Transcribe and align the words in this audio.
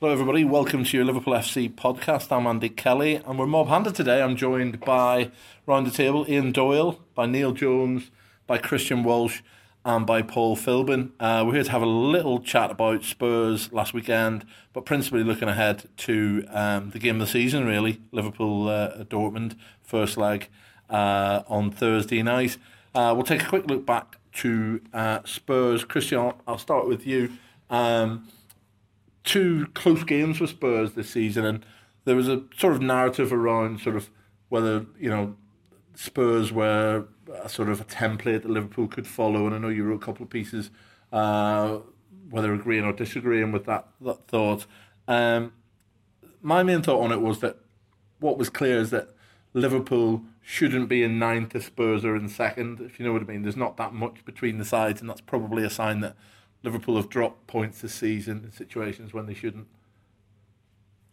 Hello, 0.00 0.12
everybody. 0.12 0.42
Welcome 0.42 0.82
to 0.82 0.96
your 0.96 1.06
Liverpool 1.06 1.34
FC 1.34 1.72
podcast. 1.72 2.32
I'm 2.32 2.48
Andy 2.48 2.68
Kelly, 2.68 3.14
and 3.14 3.38
we're 3.38 3.46
mob 3.46 3.68
handed 3.68 3.94
today. 3.94 4.20
I'm 4.20 4.34
joined 4.34 4.80
by 4.80 5.30
round 5.66 5.86
the 5.86 5.92
table 5.92 6.26
Ian 6.28 6.50
Doyle, 6.50 6.98
by 7.14 7.26
Neil 7.26 7.52
Jones, 7.52 8.10
by 8.48 8.58
Christian 8.58 9.04
Walsh, 9.04 9.40
and 9.84 10.04
by 10.04 10.20
Paul 10.20 10.56
Philbin. 10.56 11.12
Uh, 11.20 11.44
we're 11.46 11.54
here 11.54 11.62
to 11.62 11.70
have 11.70 11.80
a 11.80 11.86
little 11.86 12.40
chat 12.40 12.72
about 12.72 13.04
Spurs 13.04 13.72
last 13.72 13.94
weekend, 13.94 14.44
but 14.72 14.84
principally 14.84 15.22
looking 15.22 15.48
ahead 15.48 15.88
to 15.98 16.44
um, 16.48 16.90
the 16.90 16.98
game 16.98 17.14
of 17.14 17.20
the 17.20 17.32
season, 17.32 17.64
really. 17.64 18.00
Liverpool 18.10 18.68
uh, 18.68 19.04
Dortmund, 19.04 19.54
first 19.80 20.16
leg 20.16 20.48
uh, 20.90 21.44
on 21.46 21.70
Thursday 21.70 22.20
night. 22.20 22.58
Uh, 22.96 23.12
we'll 23.14 23.24
take 23.24 23.44
a 23.44 23.48
quick 23.48 23.68
look 23.68 23.86
back 23.86 24.18
to 24.34 24.80
uh, 24.92 25.20
Spurs. 25.24 25.84
Christian, 25.84 26.32
I'll, 26.48 26.58
start 26.58 26.88
with 26.88 27.06
you. 27.06 27.30
Um, 27.70 28.26
two 29.24 29.66
close 29.74 30.04
games 30.04 30.38
for 30.38 30.46
Spurs 30.46 30.92
this 30.92 31.10
season, 31.10 31.44
and 31.44 31.66
there 32.04 32.16
was 32.16 32.28
a 32.28 32.42
sort 32.56 32.74
of 32.74 32.82
narrative 32.82 33.32
around 33.32 33.80
sort 33.80 33.96
of 33.96 34.10
whether 34.48 34.86
you 35.00 35.10
know 35.10 35.34
Spurs 35.94 36.52
were 36.52 37.06
a 37.42 37.48
sort 37.48 37.68
of 37.68 37.80
a 37.80 37.84
template 37.84 38.42
that 38.42 38.50
Liverpool 38.50 38.86
could 38.86 39.06
follow. 39.06 39.46
And 39.46 39.54
I 39.54 39.58
know 39.58 39.68
you 39.68 39.84
wrote 39.84 40.02
a 40.02 40.04
couple 40.04 40.24
of 40.24 40.30
pieces, 40.30 40.70
uh, 41.12 41.78
whether 42.30 42.52
agreeing 42.52 42.84
or 42.84 42.92
disagreeing 42.92 43.52
with 43.52 43.64
that 43.66 43.88
that 44.02 44.28
thought. 44.28 44.66
Um, 45.08 45.52
my 46.40 46.62
main 46.62 46.82
thought 46.82 47.02
on 47.02 47.12
it 47.12 47.20
was 47.20 47.40
that 47.40 47.58
what 48.20 48.38
was 48.38 48.50
clear 48.50 48.78
is 48.78 48.90
that 48.90 49.10
Liverpool 49.54 50.22
shouldn't 50.42 50.88
be 50.88 51.02
in 51.02 51.18
ninth 51.18 51.54
if 51.54 51.64
Spurs 51.64 52.04
are 52.04 52.14
in 52.14 52.28
second. 52.28 52.80
If 52.80 52.98
you 52.98 53.06
know 53.06 53.12
what 53.12 53.22
I 53.22 53.24
mean, 53.24 53.42
there's 53.42 53.56
not 53.56 53.76
that 53.78 53.94
much 53.94 54.24
between 54.24 54.58
the 54.58 54.64
sides, 54.64 55.00
and 55.00 55.08
that's 55.08 55.22
probably 55.22 55.64
a 55.64 55.70
sign 55.70 56.00
that 56.00 56.16
Liverpool 56.64 56.96
have 56.96 57.10
dropped 57.10 57.46
points 57.46 57.82
this 57.82 57.94
season 57.94 58.42
in 58.44 58.50
situations 58.50 59.12
when 59.12 59.26
they 59.26 59.34
shouldn't? 59.34 59.66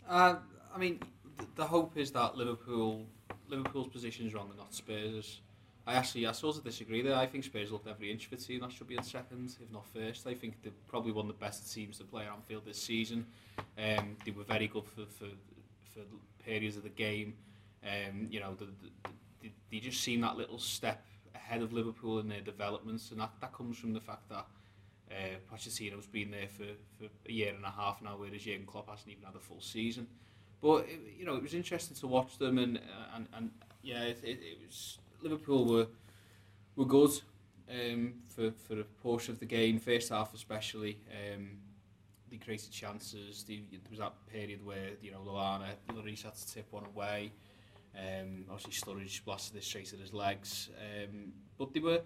Uh, 0.10 0.36
I 0.74 0.78
mean, 0.78 1.02
the, 1.38 1.46
the 1.56 1.66
hope 1.66 1.98
is 1.98 2.12
that 2.12 2.38
Liverpool 2.38 3.06
Liverpool's 3.50 3.90
position 3.90 4.26
is 4.26 4.34
wrong 4.34 4.48
and 4.50 4.58
not 4.58 4.74
Spurs. 4.74 5.42
I 5.86 5.96
actually, 5.96 6.26
I 6.26 6.32
sort 6.32 6.56
of 6.56 6.64
disagree 6.64 7.02
there. 7.02 7.16
I 7.16 7.26
think 7.26 7.44
Spurs 7.44 7.70
looked 7.72 7.88
every 7.88 8.12
inch 8.12 8.28
of 8.28 8.34
a 8.34 8.36
team 8.38 8.62
that 8.62 8.72
should 8.72 8.88
be 8.88 8.96
in 8.96 9.04
second, 9.04 9.58
if 9.62 9.70
not 9.74 9.86
first. 9.88 10.26
I 10.26 10.34
think 10.34 10.62
they're 10.64 10.72
probably 10.88 11.12
one 11.12 11.26
of 11.26 11.28
the 11.28 11.46
best 11.46 11.74
teams 11.74 11.98
to 11.98 12.06
play 12.06 12.28
on 12.28 12.42
field 12.42 12.64
this 12.66 12.82
season. 12.82 13.26
Um, 13.78 14.16
they 14.24 14.32
were 14.32 14.44
very 14.44 14.68
good 14.68 14.86
for, 14.86 15.06
for, 15.06 15.26
for 15.84 16.00
periods 16.46 16.78
of 16.78 16.84
the 16.84 16.90
game. 16.90 17.34
Um, 17.84 18.28
you 18.30 18.40
know, 18.40 18.54
the, 18.54 18.66
the, 18.66 19.10
the, 19.42 19.52
they 19.70 19.80
just 19.80 20.02
seem 20.02 20.22
that 20.22 20.38
little 20.38 20.60
step 20.60 21.04
ahead 21.36 21.62
of 21.62 21.74
Liverpool 21.74 22.20
in 22.20 22.30
their 22.30 22.42
developments, 22.42 23.12
and 23.12 23.20
that, 23.20 23.32
that 23.42 23.52
comes 23.52 23.78
from 23.78 23.92
the 23.92 24.00
fact 24.00 24.30
that 24.30 24.46
uh, 25.12 25.54
Pochettino's 25.54 26.08
been 26.08 26.32
there 26.32 26.48
for, 26.48 26.66
for 26.98 27.10
a 27.28 27.32
year 27.32 27.54
and 27.54 27.66
a 27.66 27.72
half 27.72 28.02
now, 28.02 28.16
whereas 28.18 28.42
Jurgen 28.42 28.66
Klopp 28.66 28.90
hasn't 28.90 29.10
even 29.10 29.24
had 29.24 29.36
a 29.36 29.40
full 29.40 29.62
season. 29.62 30.08
But 30.62 30.86
it, 30.88 31.00
you 31.18 31.26
know, 31.26 31.36
it 31.36 31.44
was 31.44 31.54
interesting 31.54 31.98
to 31.98 32.08
watch 32.08 32.38
them, 32.38 32.58
and 32.58 32.78
uh, 32.78 33.16
and, 33.16 33.28
and 33.36 33.52
yeah, 33.82 34.04
it, 34.04 34.20
it, 34.24 34.40
it 34.42 34.58
was 34.66 35.00
Liverpool 35.22 35.66
were 35.66 35.88
were 36.76 36.86
good 36.86 37.12
um, 37.70 38.14
for 38.28 38.52
for 38.52 38.80
a 38.80 38.84
portion 38.84 39.34
of 39.34 39.40
the 39.40 39.46
game, 39.46 39.80
first 39.80 40.10
half 40.10 40.34
especially. 40.34 41.00
Um, 41.10 41.58
they 42.30 42.38
created 42.38 42.72
chances. 42.72 43.44
There 43.44 43.58
was 43.90 44.00
that 44.00 44.14
period 44.32 44.66
where 44.66 44.92
you 45.02 45.12
know 45.12 45.20
Lallana, 45.26 45.68
Lloris 45.90 46.24
had 46.24 46.36
to 46.36 46.54
tip 46.54 46.68
one 46.72 46.86
away. 46.86 47.34
Um, 47.96 48.46
obviously, 48.50 48.94
Sturridge 48.94 49.24
blasted 49.26 49.58
it 49.58 49.64
straight 49.64 49.92
at 49.92 50.00
his 50.00 50.14
legs. 50.14 50.70
Um, 50.80 51.34
but 51.58 51.74
they 51.74 51.82
were 51.82 52.02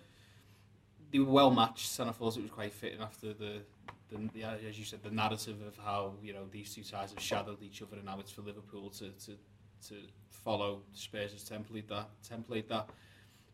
they 1.12 1.20
were 1.20 1.32
well 1.32 1.52
matched, 1.52 2.00
and 2.00 2.10
I 2.10 2.14
thought 2.14 2.38
it 2.38 2.44
was 2.44 2.52
quite 2.52 2.74
fitting 2.74 3.02
after 3.02 3.34
the, 3.34 3.62
the, 4.10 4.30
the 4.34 4.44
as 4.44 4.78
you 4.78 4.86
said, 4.86 5.04
the 5.04 5.12
narrative 5.12 5.58
of 5.68 5.78
how 5.78 6.14
you 6.22 6.34
know 6.34 6.46
these 6.52 6.74
two 6.74 6.84
sides 6.84 7.14
have 7.14 7.22
shadowed 7.22 7.62
each 7.62 7.82
other, 7.82 7.96
and 7.98 8.06
now 8.06 8.20
it's 8.20 8.32
for 8.32 8.42
Liverpool 8.42 8.90
to 8.92 9.10
to, 9.12 9.32
to 9.88 9.96
follow 10.30 10.82
Spurs' 10.94 11.50
template 11.50 11.88
that 11.88 12.10
template 12.28 12.68
that 12.68 12.90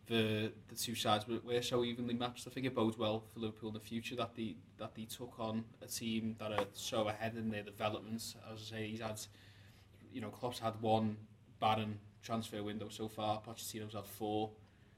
the 0.07 0.51
the 0.67 0.75
two 0.75 0.95
sides 0.95 1.27
were, 1.27 1.39
were 1.43 1.61
so 1.61 1.83
evenly 1.83 2.13
matched. 2.13 2.47
I 2.47 2.49
think 2.51 2.65
it 2.65 2.75
bodes 2.75 2.97
well 2.97 3.23
for 3.33 3.39
Liverpool 3.39 3.69
in 3.69 3.73
the 3.73 3.79
future 3.79 4.15
that 4.17 4.35
they 4.35 4.55
that 4.77 4.95
they 4.95 5.05
took 5.05 5.39
on 5.39 5.63
a 5.81 5.87
team 5.87 6.35
that 6.39 6.51
are 6.51 6.65
so 6.73 7.07
ahead 7.07 7.35
in 7.35 7.49
their 7.49 7.63
developments. 7.63 8.35
As 8.51 8.59
I 8.59 8.75
say, 8.75 8.87
he's 8.87 9.01
had, 9.01 9.19
you 10.11 10.21
know, 10.21 10.29
Klopp's 10.29 10.59
had 10.59 10.79
one 10.81 11.17
barren 11.59 11.99
transfer 12.21 12.61
window 12.63 12.89
so 12.89 13.07
far. 13.07 13.41
Pochettino's 13.41 13.93
had 13.93 14.05
four. 14.05 14.51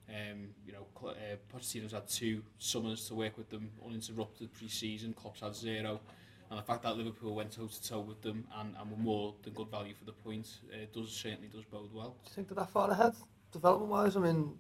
Um, 0.09 0.49
you 0.65 0.73
know, 0.73 0.85
uh, 1.07 1.13
Pochettino's 1.51 1.93
had 1.93 2.07
two 2.07 2.43
summers 2.59 3.07
to 3.07 3.15
work 3.15 3.37
with 3.37 3.49
them 3.49 3.71
uninterrupted 3.85 4.53
pre-season. 4.53 5.13
Klopp's 5.13 5.41
had 5.41 5.55
zero. 5.55 6.01
And 6.49 6.59
the 6.59 6.63
fact 6.63 6.83
that 6.83 6.97
Liverpool 6.97 7.33
went 7.33 7.51
toe 7.51 7.67
to 7.67 7.83
toe 7.83 8.01
with 8.01 8.21
them 8.21 8.45
and, 8.59 8.75
and 8.79 8.91
were 8.91 8.97
more 8.97 9.33
than 9.41 9.53
good 9.53 9.71
value 9.71 9.95
for 9.95 10.05
the 10.05 10.11
points 10.11 10.59
uh, 10.71 10.85
does 10.93 11.11
certainly 11.11 11.47
does 11.47 11.65
bode 11.65 11.91
well. 11.93 12.15
Do 12.23 12.29
you 12.29 12.35
think 12.35 12.49
they're 12.49 12.55
that 12.55 12.69
far 12.69 12.91
ahead 12.91 13.13
development 13.51 13.91
wise? 13.91 14.15
I 14.15 14.19
mean, 14.19 14.53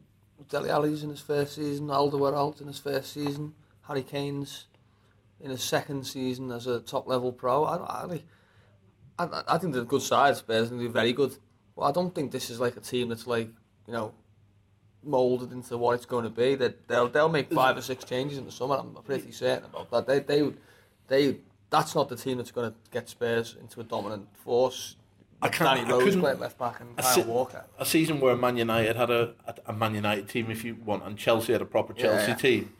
Dele 0.49 0.69
Alli's 0.69 1.03
in 1.03 1.09
his 1.09 1.19
first 1.19 1.55
season, 1.55 1.87
Alderweireld 1.87 2.61
in 2.61 2.67
his 2.67 2.79
first 2.79 3.13
season, 3.13 3.53
Harry 3.87 4.03
Kane's 4.03 4.65
in 5.39 5.51
his 5.51 5.61
second 5.61 6.07
season 6.07 6.51
as 6.51 6.67
a 6.67 6.79
top 6.79 7.07
level 7.07 7.31
pro. 7.31 7.65
I, 7.65 7.75
I, 7.75 8.23
I, 9.19 9.43
I 9.47 9.57
think 9.57 9.73
they're 9.73 9.83
good 9.83 10.01
sides, 10.01 10.39
Spurs, 10.39 10.69
they're 10.69 10.89
very 10.89 11.13
good. 11.13 11.37
But 11.75 11.83
I 11.83 11.91
don't 11.91 12.15
think 12.15 12.31
this 12.31 12.49
is 12.49 12.59
like 12.59 12.77
a 12.77 12.79
team 12.79 13.09
that's 13.09 13.27
like, 13.27 13.49
you 13.87 13.93
know, 13.93 14.13
moulded 15.05 15.51
into 15.51 15.77
what 15.77 15.95
it's 15.95 16.05
going 16.05 16.23
to 16.23 16.29
be. 16.29 16.55
That 16.55 16.87
they'll 16.87 17.09
they'll 17.09 17.29
make 17.29 17.51
five 17.51 17.77
or 17.77 17.81
six 17.81 18.03
changes 18.03 18.37
in 18.37 18.45
the 18.45 18.51
summer. 18.51 18.75
I'm 18.75 18.93
pretty 19.03 19.31
certain 19.31 19.65
about 19.65 19.89
that. 19.91 20.07
They 20.07 20.19
they 20.19 20.53
they 21.07 21.37
that's 21.69 21.95
not 21.95 22.07
the 22.09 22.15
team 22.15 22.37
that's 22.37 22.51
going 22.51 22.71
to 22.71 22.77
get 22.91 23.09
Spurs 23.09 23.55
into 23.59 23.81
a 23.81 23.83
dominant 23.83 24.27
force. 24.37 24.95
I 25.41 25.49
can't. 25.49 25.77
Danny 25.77 25.91
Rose 25.91 26.15
playing 26.15 26.39
left 26.39 26.57
back 26.57 26.79
and 26.79 26.95
Kyle 26.95 27.15
se- 27.15 27.23
Walker. 27.23 27.65
A 27.77 27.85
season 27.85 28.19
where 28.21 28.35
Man 28.35 28.55
United 28.55 28.95
had 28.95 29.09
a, 29.09 29.33
a 29.65 29.73
Man 29.73 29.93
United 29.93 30.29
team, 30.29 30.49
if 30.49 30.63
you 30.63 30.75
want, 30.75 31.03
and 31.03 31.17
Chelsea 31.17 31.51
had 31.51 31.61
a 31.61 31.65
proper 31.65 31.93
Chelsea 31.93 32.31
yeah. 32.31 32.35
team. 32.35 32.73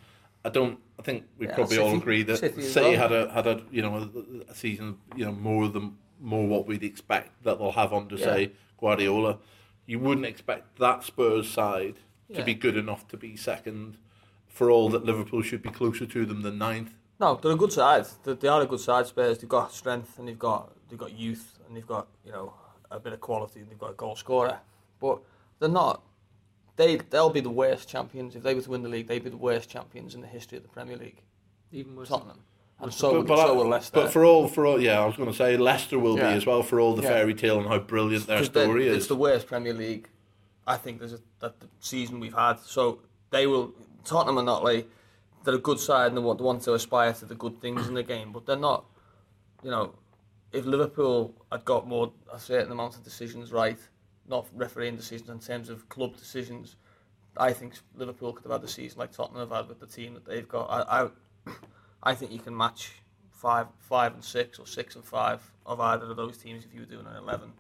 I 0.45 0.49
don't. 0.49 0.79
I 0.99 1.01
think 1.01 1.25
we 1.37 1.47
yeah, 1.47 1.55
probably 1.55 1.77
City, 1.77 1.89
all 1.89 1.97
agree 1.97 2.23
that 2.23 2.37
City, 2.37 2.61
City 2.61 2.95
had 2.95 3.11
a 3.11 3.31
had 3.31 3.47
a 3.47 3.61
you 3.71 3.81
know 3.81 3.95
a, 3.95 4.51
a, 4.51 4.55
season 4.55 4.97
you 5.15 5.25
know 5.25 5.31
more 5.31 5.67
than 5.67 5.97
more 6.21 6.47
what 6.47 6.67
we'd 6.67 6.83
expect 6.83 7.43
that 7.43 7.57
they'll 7.57 7.71
have 7.71 7.91
under 7.91 8.15
yeah. 8.15 8.25
say 8.25 8.51
Guardiola. 8.79 9.39
You 9.85 9.99
wouldn't 9.99 10.25
expect 10.25 10.79
that 10.79 11.03
Spurs 11.03 11.49
side 11.49 11.95
yeah. 12.27 12.37
to 12.37 12.43
be 12.43 12.53
good 12.53 12.77
enough 12.77 13.07
to 13.09 13.17
be 13.17 13.35
second. 13.35 13.97
For 14.47 14.69
all 14.69 14.89
that 14.89 15.03
Liverpool 15.03 15.41
should 15.41 15.63
be 15.63 15.71
closer 15.71 16.05
to 16.05 16.25
them 16.27 16.43
than 16.43 16.59
ninth. 16.59 16.93
No, 17.19 17.39
they're 17.41 17.53
a 17.53 17.55
good 17.55 17.73
side. 17.73 18.05
They 18.23 18.47
are 18.47 18.61
a 18.61 18.65
good 18.65 18.79
side. 18.79 19.07
Spurs. 19.07 19.39
They've 19.39 19.49
got 19.49 19.71
strength 19.71 20.19
and 20.19 20.27
they've 20.27 20.37
got 20.37 20.73
they've 20.89 20.99
got 20.99 21.17
youth 21.17 21.59
and 21.65 21.75
they've 21.75 21.87
got 21.87 22.07
you 22.25 22.31
know 22.31 22.53
a 22.91 22.99
bit 22.99 23.13
of 23.13 23.19
quality. 23.19 23.61
and 23.61 23.69
They've 23.69 23.79
got 23.79 23.91
a 23.91 23.95
goal 23.95 24.15
scorer, 24.15 24.59
but 24.99 25.19
they're 25.59 25.69
not. 25.69 26.03
They 26.75 26.97
they'll 26.97 27.29
be 27.29 27.39
the 27.39 27.49
worst 27.49 27.89
champions 27.89 28.35
if 28.35 28.43
they 28.43 28.53
were 28.53 28.61
to 28.61 28.69
win 28.69 28.83
the 28.83 28.89
league. 28.89 29.07
They'd 29.07 29.23
be 29.23 29.29
the 29.29 29.37
worst 29.37 29.69
champions 29.69 30.15
in 30.15 30.21
the 30.21 30.27
history 30.27 30.57
of 30.57 30.63
the 30.63 30.69
Premier 30.69 30.97
League. 30.97 31.21
Even 31.71 31.95
worse. 31.95 32.09
Tottenham. 32.09 32.41
And 32.79 32.93
so, 32.93 33.21
but, 33.21 33.27
but, 33.27 33.47
so 33.47 33.55
will 33.55 33.69
Leicester. 33.69 33.93
But 33.93 34.11
for 34.11 34.25
all, 34.25 34.47
for 34.47 34.65
all, 34.65 34.81
yeah, 34.81 34.99
I 34.99 35.05
was 35.05 35.15
going 35.15 35.29
to 35.29 35.35
say 35.35 35.55
Leicester 35.55 35.97
will 35.97 36.17
yeah. 36.17 36.31
be 36.31 36.37
as 36.37 36.45
well 36.45 36.63
for 36.63 36.79
all 36.79 36.95
the 36.95 37.03
yeah. 37.03 37.09
fairy 37.09 37.33
tale 37.33 37.59
and 37.59 37.67
how 37.67 37.79
brilliant 37.79 38.27
their 38.27 38.43
story 38.43 38.87
is. 38.87 38.97
It's 38.97 39.07
the 39.07 39.15
worst 39.15 39.47
Premier 39.47 39.73
League 39.73 40.09
I 40.65 40.77
think 40.77 40.99
there's 40.99 41.13
a, 41.13 41.19
that 41.39 41.59
the 41.59 41.67
season 41.79 42.19
we've 42.19 42.33
had. 42.33 42.59
So 42.59 42.99
they 43.31 43.47
will 43.47 43.73
Tottenham 44.05 44.37
are 44.37 44.43
not 44.43 44.63
like 44.63 44.89
they're 45.43 45.55
a 45.55 45.59
good 45.59 45.79
side 45.79 46.07
and 46.07 46.17
they 46.17 46.21
want, 46.21 46.39
they 46.39 46.45
want 46.45 46.61
to 46.63 46.73
aspire 46.73 47.13
to 47.13 47.25
the 47.25 47.35
good 47.35 47.59
things 47.59 47.87
in 47.87 47.93
the 47.93 48.03
game, 48.03 48.31
but 48.31 48.45
they're 48.45 48.55
not. 48.55 48.85
You 49.63 49.71
know, 49.71 49.93
if 50.51 50.65
Liverpool 50.65 51.33
had 51.51 51.65
got 51.65 51.87
more 51.87 52.11
a 52.31 52.39
certain 52.39 52.71
amount 52.71 52.95
of 52.95 53.03
decisions 53.03 53.51
right, 53.51 53.77
not 54.27 54.47
refereeing 54.53 54.95
decisions 54.95 55.29
in 55.29 55.39
terms 55.39 55.69
of 55.69 55.89
club 55.89 56.15
decisions, 56.15 56.75
I 57.37 57.51
think 57.51 57.73
Liverpool 57.95 58.33
could 58.33 58.43
have 58.43 58.61
had 58.61 58.63
a 58.63 58.71
season 58.71 58.99
like 58.99 59.11
Tottenham 59.11 59.41
have 59.41 59.57
had 59.57 59.67
with 59.67 59.79
the 59.79 59.87
team 59.87 60.13
that 60.13 60.25
they've 60.25 60.47
got. 60.47 60.65
I, 60.69 61.03
I, 61.03 61.51
I 62.03 62.15
think 62.15 62.31
you 62.31 62.39
can 62.39 62.55
match 62.55 62.91
five, 63.31 63.67
five 63.79 64.13
and 64.13 64.23
six, 64.23 64.59
or 64.59 64.67
six 64.67 64.95
and 64.95 65.03
five 65.03 65.41
of 65.65 65.79
either 65.79 66.05
of 66.05 66.17
those 66.17 66.37
teams 66.37 66.65
if 66.65 66.73
you 66.73 66.81
were 66.81 66.85
doing 66.85 67.05
an 67.05 67.15
eleven 67.15 67.53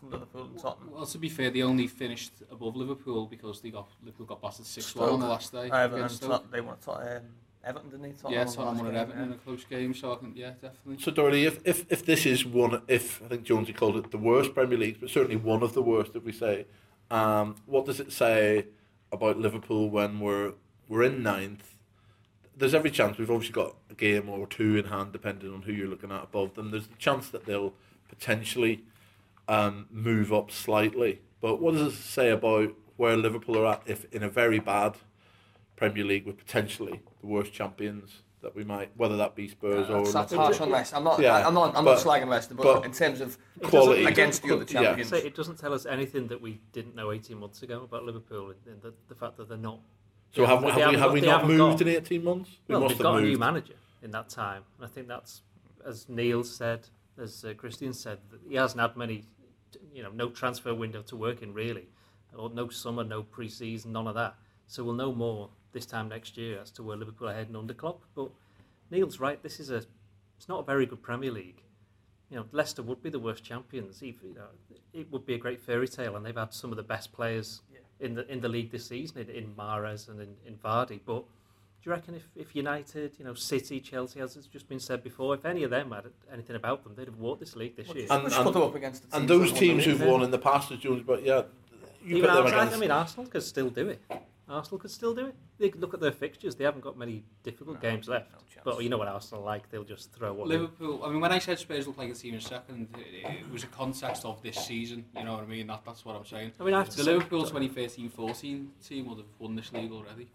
from 0.00 0.10
Liverpool 0.10 0.44
and 0.44 0.58
Tottenham. 0.58 0.90
Well, 0.92 1.06
to 1.06 1.18
be 1.18 1.28
fair, 1.28 1.50
they 1.50 1.62
only 1.62 1.86
finished 1.86 2.32
above 2.50 2.74
Liverpool 2.76 3.26
because 3.26 3.60
they 3.60 3.70
got 3.70 3.88
Liverpool 4.02 4.26
got 4.26 4.40
blasted 4.40 4.66
six 4.66 4.94
one 4.94 5.10
on 5.10 5.20
the 5.20 5.26
last 5.26 5.52
day. 5.52 5.70
Everton, 5.70 6.40
they 6.50 6.60
won 6.60 6.76
um, 6.88 7.20
Everton, 7.62 7.90
didn't 7.90 8.02
they? 8.02 8.12
Tottenham 8.12 8.32
yeah, 8.32 8.44
Tottenham 8.44 8.78
won 8.78 8.94
at 8.94 9.00
Everton 9.02 9.20
yeah. 9.20 9.26
in 9.26 9.32
a 9.32 9.36
close 9.36 9.64
game, 9.64 9.94
so 9.94 10.14
I 10.14 10.16
think, 10.16 10.36
yeah, 10.36 10.52
definitely. 10.60 10.98
So, 10.98 11.10
Doherty, 11.10 11.44
if, 11.44 11.60
if, 11.64 11.84
if 11.92 12.04
this 12.04 12.24
is 12.24 12.46
one, 12.46 12.82
if 12.88 13.22
I 13.22 13.28
think 13.28 13.44
Jonesy 13.44 13.72
called 13.72 13.96
it 13.96 14.10
the 14.10 14.18
worst 14.18 14.54
Premier 14.54 14.78
League, 14.78 14.98
but 15.00 15.10
certainly 15.10 15.36
one 15.36 15.62
of 15.62 15.74
the 15.74 15.82
worst, 15.82 16.16
if 16.16 16.24
we 16.24 16.32
say, 16.32 16.66
um, 17.10 17.56
what 17.66 17.84
does 17.86 18.00
it 18.00 18.12
say 18.12 18.66
about 19.12 19.38
Liverpool 19.38 19.90
when 19.90 20.20
we're 20.20 20.54
we're 20.88 21.02
in 21.02 21.22
ninth? 21.22 21.74
There's 22.56 22.74
every 22.74 22.90
chance 22.90 23.16
we've 23.16 23.30
obviously 23.30 23.54
got 23.54 23.76
a 23.90 23.94
game 23.94 24.28
or 24.28 24.46
two 24.46 24.76
in 24.76 24.86
hand, 24.86 25.12
depending 25.12 25.52
on 25.52 25.62
who 25.62 25.72
you're 25.72 25.88
looking 25.88 26.12
at 26.12 26.24
above 26.24 26.54
them. 26.54 26.70
There's 26.70 26.88
the 26.88 26.96
chance 26.96 27.30
that 27.30 27.46
they'll 27.46 27.72
potentially 28.08 28.84
um, 29.50 29.86
move 29.90 30.32
up 30.32 30.50
slightly. 30.50 31.20
But 31.40 31.60
what 31.60 31.74
does 31.74 31.92
it 31.92 31.96
say 31.96 32.30
about 32.30 32.72
where 32.96 33.16
Liverpool 33.16 33.58
are 33.58 33.66
at 33.74 33.82
if 33.86 34.04
in 34.14 34.22
a 34.22 34.28
very 34.28 34.58
bad 34.60 34.96
Premier 35.76 36.04
League 36.04 36.26
with 36.26 36.38
potentially 36.38 37.00
the 37.20 37.26
worst 37.26 37.52
champions 37.52 38.22
that 38.42 38.54
we 38.54 38.64
might, 38.64 38.90
whether 38.96 39.16
that 39.16 39.34
be 39.34 39.48
Spurs 39.48 39.90
Uh, 39.90 39.94
or 39.94 40.00
that's, 40.02 40.12
that's 40.12 40.32
harsh 40.32 40.60
on 40.60 40.70
Leicester. 40.70 40.96
I'm 40.96 41.04
not. 41.04 41.20
Yeah, 41.20 41.46
I'm 41.46 41.52
not. 41.52 41.76
I'm 41.76 41.84
but- 41.84 41.96
not 41.96 41.98
slagging 42.04 42.28
Leicester, 42.28 42.54
but, 42.54 42.62
but 42.62 42.84
in 42.86 42.92
terms 42.92 43.20
of 43.20 43.36
quality 43.62 44.04
against 44.04 44.42
the 44.42 44.54
other 44.54 44.64
Yeah. 44.68 44.82
champions, 44.82 45.10
Say 45.10 45.18
it 45.18 45.34
doesn't 45.34 45.58
tell 45.58 45.74
us 45.74 45.84
anything 45.84 46.28
that 46.28 46.40
we 46.40 46.60
didn't 46.72 46.94
know 46.94 47.10
18 47.12 47.38
months 47.38 47.62
ago 47.62 47.82
about 47.82 48.04
Liverpool, 48.04 48.50
and 48.66 48.80
the, 48.80 48.94
the 49.08 49.14
fact 49.14 49.36
that 49.38 49.48
they're 49.48 49.58
not. 49.58 49.80
So 50.32 50.42
they 50.42 50.46
have, 50.46 50.62
they 50.62 50.68
have 50.70 50.92
we 50.92 50.96
haven't 50.98 51.12
we 51.12 51.20
not 51.22 51.46
moved 51.46 51.80
got- 51.80 51.88
in 51.88 51.96
eighteen 51.96 52.24
months? 52.24 52.50
We 52.68 52.74
well, 52.74 52.82
must 52.82 52.90
they've 52.92 52.98
have 52.98 53.12
got 53.14 53.16
a 53.18 53.20
new 53.22 53.28
moved. 53.30 53.40
manager 53.40 53.74
in 54.02 54.10
that 54.12 54.28
time, 54.30 54.62
and 54.78 54.86
I 54.86 54.88
think 54.88 55.08
that's, 55.08 55.42
as 55.84 56.08
Neil 56.08 56.44
said, 56.44 56.88
as 57.18 57.44
uh, 57.44 57.52
Christian 57.54 57.92
said, 57.92 58.18
he 58.48 58.54
hasn't 58.54 58.80
had 58.80 58.96
many, 58.96 59.24
you 59.92 60.02
know, 60.02 60.10
no 60.10 60.28
transfer 60.30 60.74
window 60.74 61.02
to 61.02 61.16
work 61.16 61.42
in 61.42 61.52
really, 61.52 61.88
or 62.36 62.50
no 62.50 62.68
summer, 62.68 63.04
no 63.04 63.22
pre-season, 63.22 63.92
none 63.92 64.06
of 64.06 64.14
that. 64.14 64.34
So 64.66 64.84
we'll 64.84 64.94
know 64.94 65.12
more 65.12 65.50
this 65.72 65.86
time 65.86 66.08
next 66.08 66.36
year 66.36 66.60
as 66.60 66.70
to 66.72 66.82
where 66.82 66.96
Liverpool 66.96 67.28
are 67.28 67.34
heading 67.34 67.56
under 67.56 67.74
Klopp. 67.74 68.02
But 68.14 68.30
Neil's 68.90 69.20
right. 69.20 69.42
This 69.42 69.60
is 69.60 69.70
a, 69.70 69.82
it's 70.36 70.48
not 70.48 70.60
a 70.60 70.62
very 70.64 70.86
good 70.86 71.02
Premier 71.02 71.30
League. 71.30 71.62
You 72.30 72.36
know, 72.36 72.46
Leicester 72.52 72.82
would 72.82 73.02
be 73.02 73.10
the 73.10 73.18
worst 73.18 73.42
champions. 73.42 74.02
Even, 74.02 74.28
you 74.28 74.34
know, 74.34 74.76
it 74.92 75.10
would 75.10 75.26
be 75.26 75.34
a 75.34 75.38
great 75.38 75.60
fairy 75.60 75.88
tale, 75.88 76.16
and 76.16 76.24
they've 76.24 76.36
had 76.36 76.54
some 76.54 76.70
of 76.70 76.76
the 76.76 76.82
best 76.84 77.12
players 77.12 77.62
in 77.98 78.14
the 78.14 78.26
in 78.32 78.40
the 78.40 78.48
league 78.48 78.70
this 78.70 78.86
season, 78.86 79.18
in, 79.18 79.28
in 79.28 79.54
Mahrez 79.54 80.08
and 80.08 80.20
in, 80.20 80.34
in 80.46 80.54
Vardy. 80.54 81.00
But 81.04 81.24
you 81.84 81.92
reckon 81.92 82.14
if, 82.14 82.28
if 82.36 82.54
United, 82.54 83.12
you 83.18 83.24
know, 83.24 83.34
City, 83.34 83.80
Chelsea, 83.80 84.20
as 84.20 84.36
it's 84.36 84.46
just 84.46 84.68
been 84.68 84.80
said 84.80 85.02
before, 85.02 85.34
if 85.34 85.44
any 85.44 85.62
of 85.62 85.70
them 85.70 85.90
had 85.92 86.04
anything 86.32 86.56
about 86.56 86.84
them, 86.84 86.94
they'd 86.96 87.06
have 87.06 87.16
walked 87.16 87.40
this 87.40 87.56
league 87.56 87.76
this 87.76 87.88
year. 87.94 88.06
And- 88.10 88.24
Let's 88.24 88.36
put 88.36 88.52
them 88.52 88.62
up 88.62 88.74
against 88.74 89.10
the 89.10 89.16
And 89.16 89.28
those 89.28 89.48
that 89.48 89.52
won 89.52 89.54
the 89.54 89.60
teams 89.60 89.86
league. 89.86 89.96
who've 89.98 90.08
won 90.08 90.22
in 90.22 90.30
the 90.30 90.38
past, 90.38 90.70
as 90.72 90.78
Jones, 90.78 91.02
but 91.06 91.24
yeah, 91.24 91.42
you 92.04 92.16
Even 92.18 92.30
put 92.30 92.36
them 92.36 92.46
against. 92.46 92.74
I 92.74 92.78
mean, 92.78 92.90
Arsenal 92.90 93.26
could 93.26 93.42
still 93.42 93.70
do 93.70 93.88
it. 93.88 94.00
Arsenal 94.48 94.78
could 94.80 94.90
still 94.90 95.14
do 95.14 95.26
it. 95.26 95.34
They 95.58 95.68
could 95.68 95.80
look 95.80 95.94
at 95.94 96.00
their 96.00 96.10
fixtures; 96.10 96.56
they 96.56 96.64
haven't 96.64 96.80
got 96.80 96.98
many 96.98 97.22
difficult 97.44 97.80
games 97.80 98.08
left. 98.08 98.30
chance. 98.32 98.64
but 98.64 98.82
you 98.82 98.88
know 98.88 98.98
what 98.98 99.06
Arsenal 99.06 99.42
are 99.44 99.46
like; 99.46 99.70
they'll 99.70 99.84
just 99.84 100.12
throw 100.12 100.32
what. 100.32 100.48
they- 100.48 100.56
Liverpool. 100.56 101.04
I 101.04 101.08
mean, 101.10 101.20
when 101.20 101.30
I 101.30 101.38
said 101.38 101.58
Spurs 101.60 101.86
look 101.86 101.98
like 101.98 102.10
a 102.10 102.14
team 102.14 102.34
in 102.34 102.40
second, 102.40 102.88
it, 102.98 103.26
it 103.44 103.52
was 103.52 103.62
a 103.62 103.68
context 103.68 104.24
of 104.24 104.42
this 104.42 104.56
season. 104.56 105.04
You 105.16 105.22
know 105.22 105.34
what 105.34 105.44
I 105.44 105.46
mean? 105.46 105.68
That, 105.68 105.82
that's 105.86 106.04
what 106.04 106.16
I'm 106.16 106.24
saying. 106.26 106.50
I 106.58 106.64
mean, 106.64 106.74
I 106.74 106.78
have 106.78 106.90
The 106.90 107.04
say- 107.04 107.12
Liverpool 107.12 107.44
2013-14 107.44 108.66
team 108.86 109.06
would 109.06 109.18
have 109.18 109.26
won 109.38 109.54
this 109.54 109.72
league 109.72 109.92
already. 109.92 110.28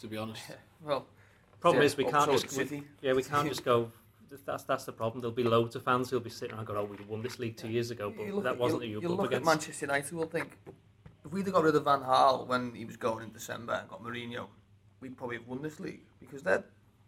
To 0.00 0.06
be 0.06 0.16
honest. 0.16 0.42
Well, 0.82 1.06
Problem 1.60 1.82
Yeah, 1.82 1.86
is, 1.86 1.96
we 1.96 2.04
can't 2.04 2.30
just 2.30 2.56
we- 2.56 2.82
yeah, 3.02 3.12
we 3.12 3.22
can't 3.22 3.46
just 3.48 3.64
go. 3.64 3.92
That's 4.46 4.62
that's 4.62 4.84
the 4.84 4.92
problem. 4.92 5.20
There'll 5.20 5.34
be 5.34 5.42
loads 5.42 5.74
of 5.74 5.82
fans 5.82 6.08
who'll 6.08 6.20
be 6.20 6.30
sitting 6.30 6.54
around 6.54 6.66
going, 6.66 6.78
"Oh, 6.78 6.84
we 6.84 6.96
won 7.04 7.20
this 7.20 7.40
league 7.40 7.56
two 7.56 7.68
years 7.68 7.90
ago, 7.90 8.14
but 8.16 8.44
that 8.44 8.52
at- 8.52 8.58
wasn't 8.58 8.82
you, 8.84 8.88
who 8.88 8.94
you 8.94 9.00
you 9.02 9.08
were 9.08 9.14
up 9.14 9.20
look 9.22 9.32
at. 9.32 9.44
Manchester 9.44 9.86
United. 9.86 10.12
We'll 10.14 10.26
think 10.26 10.56
if 11.24 11.32
we'd 11.32 11.44
have 11.46 11.54
got 11.54 11.64
rid 11.64 11.74
of 11.74 11.84
Van 11.84 12.00
Gaal 12.00 12.46
when 12.46 12.72
he 12.72 12.84
was 12.84 12.96
going 12.96 13.24
in 13.24 13.32
December 13.32 13.72
and 13.74 13.88
got 13.88 14.02
Mourinho, 14.04 14.46
we'd 15.00 15.16
probably 15.16 15.38
have 15.38 15.48
won 15.48 15.60
this 15.62 15.80
league 15.80 16.02
because 16.20 16.42
they're 16.44 16.62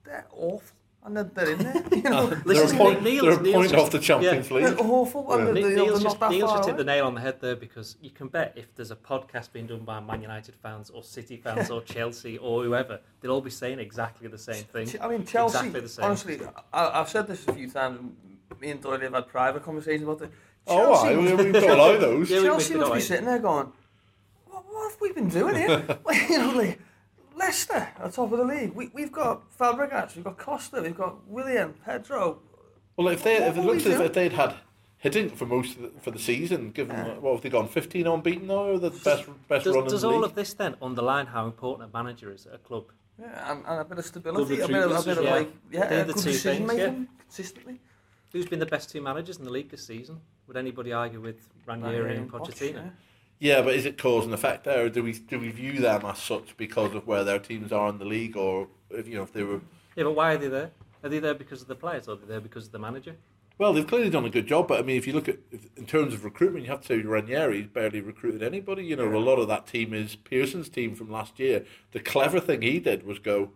they're 0.04 0.26
awful 0.32 0.76
and 1.04 1.16
they're, 1.16 1.24
they're 1.24 1.50
in 1.50 1.58
there. 1.58 1.82
You 1.92 2.02
know, 2.02 2.26
they're 2.26 2.42
Listen, 2.44 2.76
a 2.76 2.78
point, 2.78 3.02
Neil's- 3.02 3.22
they're 3.22 3.38
a 3.38 3.42
Neil's 3.42 3.54
point 3.54 3.70
just- 3.70 3.84
off 3.84 3.90
the 3.90 3.98
Champions 3.98 4.48
they're 4.48 4.76
awful 4.78 5.26
Yeah. 5.28 5.36
they're, 5.44 5.54
they're, 5.54 5.76
Neil's 5.76 6.02
just, 6.02 6.20
Neil's 6.20 6.52
just 6.52 6.68
hit 6.68 6.76
the 6.76 6.84
nail 6.84 7.06
on 7.06 7.14
the 7.14 7.20
head 7.20 7.40
there 7.40 7.56
because 7.56 7.96
you 8.00 8.10
can 8.10 8.28
bet 8.28 8.52
if 8.56 8.74
there's 8.74 8.90
a 8.90 8.96
podcast 8.96 9.52
being 9.52 9.66
done 9.66 9.80
by 9.80 10.00
Man 10.00 10.22
United 10.22 10.54
fans 10.54 10.90
or 10.90 11.02
City 11.02 11.36
fans 11.36 11.70
or 11.70 11.82
Chelsea 11.94 12.38
or 12.38 12.62
whoever, 12.62 13.00
they'll 13.20 13.32
all 13.32 13.40
be 13.40 13.50
saying 13.50 13.78
exactly 13.78 14.28
the 14.28 14.38
same 14.38 14.64
thing. 14.64 14.88
I 15.00 15.08
mean, 15.08 15.26
Chelsea. 15.26 15.58
Exactly 15.58 15.80
the 15.80 15.88
same. 15.88 16.04
Honestly, 16.04 16.40
I, 16.72 17.00
I've 17.00 17.08
said 17.08 17.26
this 17.26 17.46
a 17.48 17.52
few 17.52 17.68
times. 17.70 18.12
Me 18.60 18.70
and 18.70 18.80
Doyle 18.80 19.00
have 19.00 19.12
had 19.14 19.26
private 19.28 19.64
conversations 19.64 20.02
about 20.04 20.22
it. 20.22 20.30
Oh, 20.66 20.92
I, 20.94 21.16
we, 21.16 21.34
we 21.34 21.52
don't 21.52 21.78
like 21.78 21.98
those. 22.00 22.30
Yeah, 22.30 22.42
Chelsea 22.42 22.74
we 22.74 22.80
must 22.80 22.94
be 22.94 23.00
sitting 23.00 23.24
there 23.24 23.40
going, 23.40 23.72
what, 24.46 24.64
what 24.68 24.92
have 24.92 25.00
we 25.00 25.12
been 25.12 25.28
doing 25.28 25.56
here? 25.56 25.84
you 26.28 26.38
know, 26.38 26.52
like, 26.52 26.78
Leicester 27.36 27.88
at 27.98 28.12
top 28.12 28.32
of 28.32 28.38
the 28.38 28.44
league. 28.44 28.72
We, 28.72 28.88
we've 28.92 29.12
got 29.12 29.42
Fabregas, 29.58 30.14
we've 30.14 30.24
got 30.24 30.38
Costa, 30.38 30.82
we've 30.82 30.96
got 30.96 31.26
Willian, 31.28 31.74
Pedro. 31.84 32.38
Well, 32.96 33.08
if 33.08 33.22
they 33.22 33.36
if 33.36 33.56
it 33.56 33.60
What 33.60 33.66
looks 33.66 33.86
as 33.86 34.00
if 34.00 34.12
they'd 34.12 34.32
had 34.32 34.54
hitting 34.98 35.30
for 35.30 35.46
most 35.46 35.76
of 35.76 35.82
the, 35.82 36.00
for 36.00 36.10
the 36.10 36.18
season, 36.18 36.70
given 36.70 36.96
what 37.20 37.32
have 37.32 37.42
they 37.42 37.48
gone 37.48 37.68
fifteen 37.68 38.06
unbeaten 38.06 38.46
now, 38.46 38.64
or 38.64 38.78
the 38.78 38.90
best 38.90 39.24
best 39.48 39.64
Does, 39.64 39.74
run 39.74 39.84
in 39.84 39.90
does 39.90 40.02
the 40.02 40.08
all 40.08 40.16
league? 40.16 40.24
of 40.24 40.34
this 40.34 40.54
then 40.54 40.76
underline 40.82 41.26
how 41.26 41.46
important 41.46 41.90
a 41.90 41.96
manager 41.96 42.30
is 42.32 42.46
at 42.46 42.54
a 42.54 42.58
club? 42.58 42.84
Yeah, 43.20 43.52
and, 43.52 43.64
and 43.66 43.80
a 43.80 43.84
bit 43.84 43.98
of 43.98 44.04
stability, 44.06 44.56
Good 44.56 44.64
a 44.64 44.68
bit 44.68 44.82
of, 44.84 44.90
a 44.90 45.02
bit 45.04 45.18
of 45.18 45.24
recruitment, 45.24 45.30
like, 45.30 45.54
yeah, 45.70 45.88
They're 45.88 46.04
the 46.04 46.12
good 46.14 46.22
two 46.22 46.30
decision 46.30 46.66
things, 46.66 46.78
yeah. 46.78 46.86
making 46.86 47.08
consistently. 47.18 47.80
Who's 48.32 48.46
been 48.46 48.58
the 48.58 48.66
best 48.66 48.90
two 48.90 49.02
managers 49.02 49.36
in 49.36 49.44
the 49.44 49.50
league 49.50 49.70
this 49.70 49.86
season? 49.86 50.20
Would 50.46 50.56
anybody 50.56 50.92
argue 50.92 51.20
with 51.20 51.48
Ranieri 51.66 51.98
Ranieri 51.98 52.16
and 52.16 52.30
Poch, 52.30 52.48
Pochettino? 52.48 52.74
yeah. 52.74 52.90
Yeah, 53.42 53.60
but 53.62 53.74
is 53.74 53.86
it 53.86 53.98
cause 53.98 54.24
and 54.24 54.32
effect 54.32 54.62
there? 54.62 54.84
Or 54.84 54.88
do 54.88 55.02
we 55.02 55.14
do 55.14 55.40
we 55.40 55.50
view 55.50 55.80
them 55.80 56.06
as 56.06 56.18
such 56.18 56.56
because 56.56 56.94
of 56.94 57.08
where 57.08 57.24
their 57.24 57.40
teams 57.40 57.72
are 57.72 57.88
in 57.88 57.98
the 57.98 58.04
league, 58.04 58.36
or 58.36 58.68
if 58.88 59.08
you 59.08 59.16
know 59.16 59.24
if 59.24 59.32
they 59.32 59.42
were? 59.42 59.60
Yeah, 59.96 60.04
but 60.04 60.12
why 60.12 60.34
are 60.34 60.38
they 60.38 60.46
there? 60.46 60.70
Are 61.02 61.08
they 61.08 61.18
there 61.18 61.34
because 61.34 61.60
of 61.60 61.66
the 61.66 61.74
players, 61.74 62.06
or 62.06 62.12
are 62.12 62.16
they 62.16 62.26
there 62.26 62.40
because 62.40 62.66
of 62.66 62.72
the 62.72 62.78
manager? 62.78 63.16
Well, 63.58 63.72
they've 63.72 63.84
clearly 63.86 64.10
done 64.10 64.24
a 64.24 64.30
good 64.30 64.46
job, 64.46 64.68
but 64.68 64.78
I 64.78 64.82
mean, 64.84 64.96
if 64.96 65.08
you 65.08 65.12
look 65.12 65.28
at 65.28 65.38
in 65.76 65.86
terms 65.86 66.14
of 66.14 66.24
recruitment, 66.24 66.64
you 66.66 66.70
have 66.70 66.82
to 66.82 66.86
say 66.86 67.02
Ranieri's 67.02 67.66
barely 67.66 68.00
recruited 68.00 68.44
anybody. 68.44 68.84
You 68.84 68.94
know, 68.94 69.12
a 69.12 69.18
lot 69.18 69.40
of 69.40 69.48
that 69.48 69.66
team 69.66 69.92
is 69.92 70.14
Pearson's 70.14 70.68
team 70.68 70.94
from 70.94 71.10
last 71.10 71.40
year. 71.40 71.64
The 71.90 71.98
clever 71.98 72.38
thing 72.38 72.62
he 72.62 72.78
did 72.78 73.04
was 73.04 73.18
go. 73.18 73.50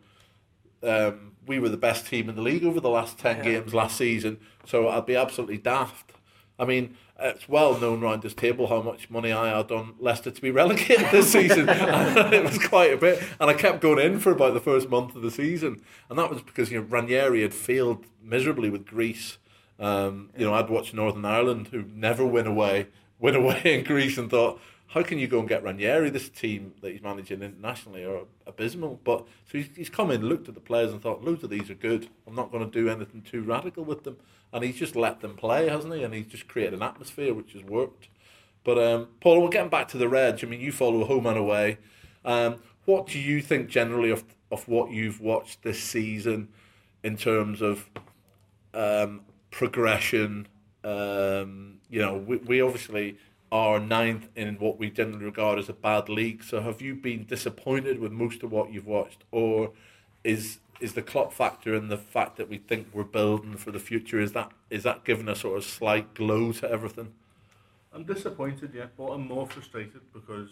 Um, 0.83 1.33
we 1.47 1.61
were 1.61 1.69
the 1.69 1.77
best 1.77 2.09
team 2.09 2.29
in 2.29 2.35
the 2.35 2.43
league 2.43 2.65
over 2.65 2.81
the 2.81 2.91
last 2.91 3.21
ten 3.21 3.37
Yeah. 3.37 3.45
games 3.61 3.73
last 3.73 3.97
season, 3.97 4.39
so 4.65 4.89
I'd 4.89 5.07
be 5.07 5.15
absolutely 5.15 5.59
daft. 5.59 6.11
I 6.59 6.65
mean, 6.65 6.97
it's 7.19 7.49
well 7.49 7.79
known 7.79 8.01
round 8.01 8.23
this 8.23 8.35
table 8.35 8.67
how 8.67 8.83
much 8.83 9.11
money 9.11 9.33
I 9.33 9.57
had 9.57 9.71
on 9.71 9.95
Leicester 9.99 10.31
to 10.31 10.43
be 10.43 10.51
relegated 10.51 11.11
this 11.11 11.33
season. 11.33 11.67
it 11.69 12.45
was 12.45 12.59
quite 12.59 12.93
a 12.93 12.97
bit, 12.97 13.23
and 13.41 13.51
I 13.51 13.55
kept 13.55 13.81
going 13.81 14.05
in 14.05 14.19
for 14.19 14.33
about 14.33 14.55
the 14.55 14.61
first 14.61 14.89
month 14.89 15.15
of 15.15 15.23
the 15.23 15.31
season, 15.31 15.83
and 16.09 16.19
that 16.19 16.31
was 16.31 16.43
because 16.43 16.71
you 16.71 16.81
know 16.81 16.87
Ranieri 16.87 17.43
had 17.43 17.55
failed 17.55 18.07
miserably 18.23 18.71
with 18.71 18.87
Greece. 18.87 19.39
Um, 19.79 20.31
you 20.37 20.47
know, 20.47 20.55
I'd 20.55 20.71
watched 20.71 20.95
Northern 20.95 21.25
Ireland, 21.25 21.69
who 21.69 21.85
never 21.95 22.25
win 22.25 22.47
away, 22.47 22.89
win 23.19 23.37
away 23.37 23.61
in 23.65 23.85
Greece, 23.85 24.19
and 24.19 24.31
thought, 24.31 24.61
how 24.89 25.03
can 25.03 25.19
you 25.19 25.27
go 25.27 25.41
and 25.41 25.49
get 25.49 25.65
Ranieri? 25.65 26.11
This 26.11 26.29
team 26.29 26.75
that 26.81 26.93
he's 26.93 27.03
managing 27.03 27.43
internationally 27.43 28.05
are 28.05 28.21
abysmal. 28.47 29.01
But 29.03 29.27
so 29.51 29.59
he's, 29.59 29.69
he's 29.75 29.91
come 29.91 30.11
in, 30.11 30.23
looked 30.23 30.49
at 30.49 30.55
the 30.55 30.61
players, 30.61 30.93
and 30.93 31.03
thought, 31.03 31.25
loads 31.25 31.43
of 31.43 31.51
these 31.51 31.71
are 31.71 31.75
good. 31.75 32.09
I'm 32.27 32.35
not 32.35 32.53
going 32.53 32.65
to 32.65 32.71
do 32.71 32.89
anything 32.89 33.23
too 33.23 33.43
radical 33.43 33.85
with 33.85 34.05
them, 34.05 34.17
and 34.53 34.63
he's 34.63 34.77
just 34.77 34.95
let 34.95 35.21
them 35.21 35.35
play, 35.35 35.69
hasn't 35.69 35.95
he? 35.95 36.03
And 36.05 36.15
he's 36.15 36.27
just 36.27 36.47
created 36.47 36.75
an 36.75 36.83
atmosphere 36.83 37.35
which 37.35 37.53
has 37.53 37.65
worked. 37.65 38.09
But 38.63 38.79
um, 38.79 39.09
Paul, 39.21 39.43
we're 39.43 39.49
getting 39.49 39.71
back 39.71 39.89
to 39.89 39.99
the 39.99 40.09
Reds. 40.09 40.43
I 40.43 40.47
mean, 40.47 40.61
you 40.61 40.73
follow 40.73 41.05
home 41.05 41.27
and 41.27 41.39
away. 41.39 41.79
Um, 42.25 42.57
what 42.85 43.07
do 43.07 43.19
you 43.19 43.43
think 43.43 43.69
generally 43.69 44.11
of 44.11 44.25
of 44.53 44.67
what 44.69 44.91
you've 44.93 45.21
watched 45.21 45.63
this 45.63 45.83
season 45.83 46.49
in 47.03 47.17
terms 47.17 47.61
of 47.61 47.91
um, 48.73 49.23
progression? 49.51 50.47
Um, 50.85 51.79
you 51.91 52.01
know, 52.01 52.17
we, 52.17 52.37
we 52.37 52.61
obviously 52.61 53.19
are 53.53 53.79
ninth 53.79 54.29
in 54.35 54.57
what 54.57 54.79
we 54.79 54.91
generally 54.91 55.25
regard 55.25 55.59
as 55.59 55.69
a 55.69 55.73
bad 55.73 56.09
league. 56.09 56.43
So, 56.43 56.61
have 56.61 56.83
you 56.83 56.95
been 56.95 57.25
disappointed 57.25 57.99
with 58.01 58.13
most 58.13 58.43
of 58.43 58.53
what 58.53 58.73
you've 58.73 58.87
watched, 58.87 59.25
or 59.31 59.73
is 60.25 60.59
is 60.81 60.93
the 60.93 61.03
Klopp 61.03 61.33
factor 61.33 61.75
and 61.75 61.91
the 61.91 61.97
fact 61.97 62.37
that 62.37 62.51
we 62.51 62.59
think 62.59 62.89
we're 62.93 63.05
building 63.05 63.57
for 63.57 63.71
the 63.71 63.79
future 63.79 64.21
is 64.21 64.33
that 64.33 64.53
is 64.69 64.83
that 64.83 65.05
giving 65.05 65.29
a 65.29 65.35
sort 65.35 65.57
of 65.57 65.65
slight 65.65 66.15
glow 66.15 66.53
to 66.53 66.71
everything? 66.71 67.13
I'm 67.93 68.05
disappointed, 68.05 68.73
yeah, 68.75 68.87
but 68.97 69.07
I'm 69.07 69.27
more 69.27 69.47
frustrated 69.47 70.03
because, 70.13 70.51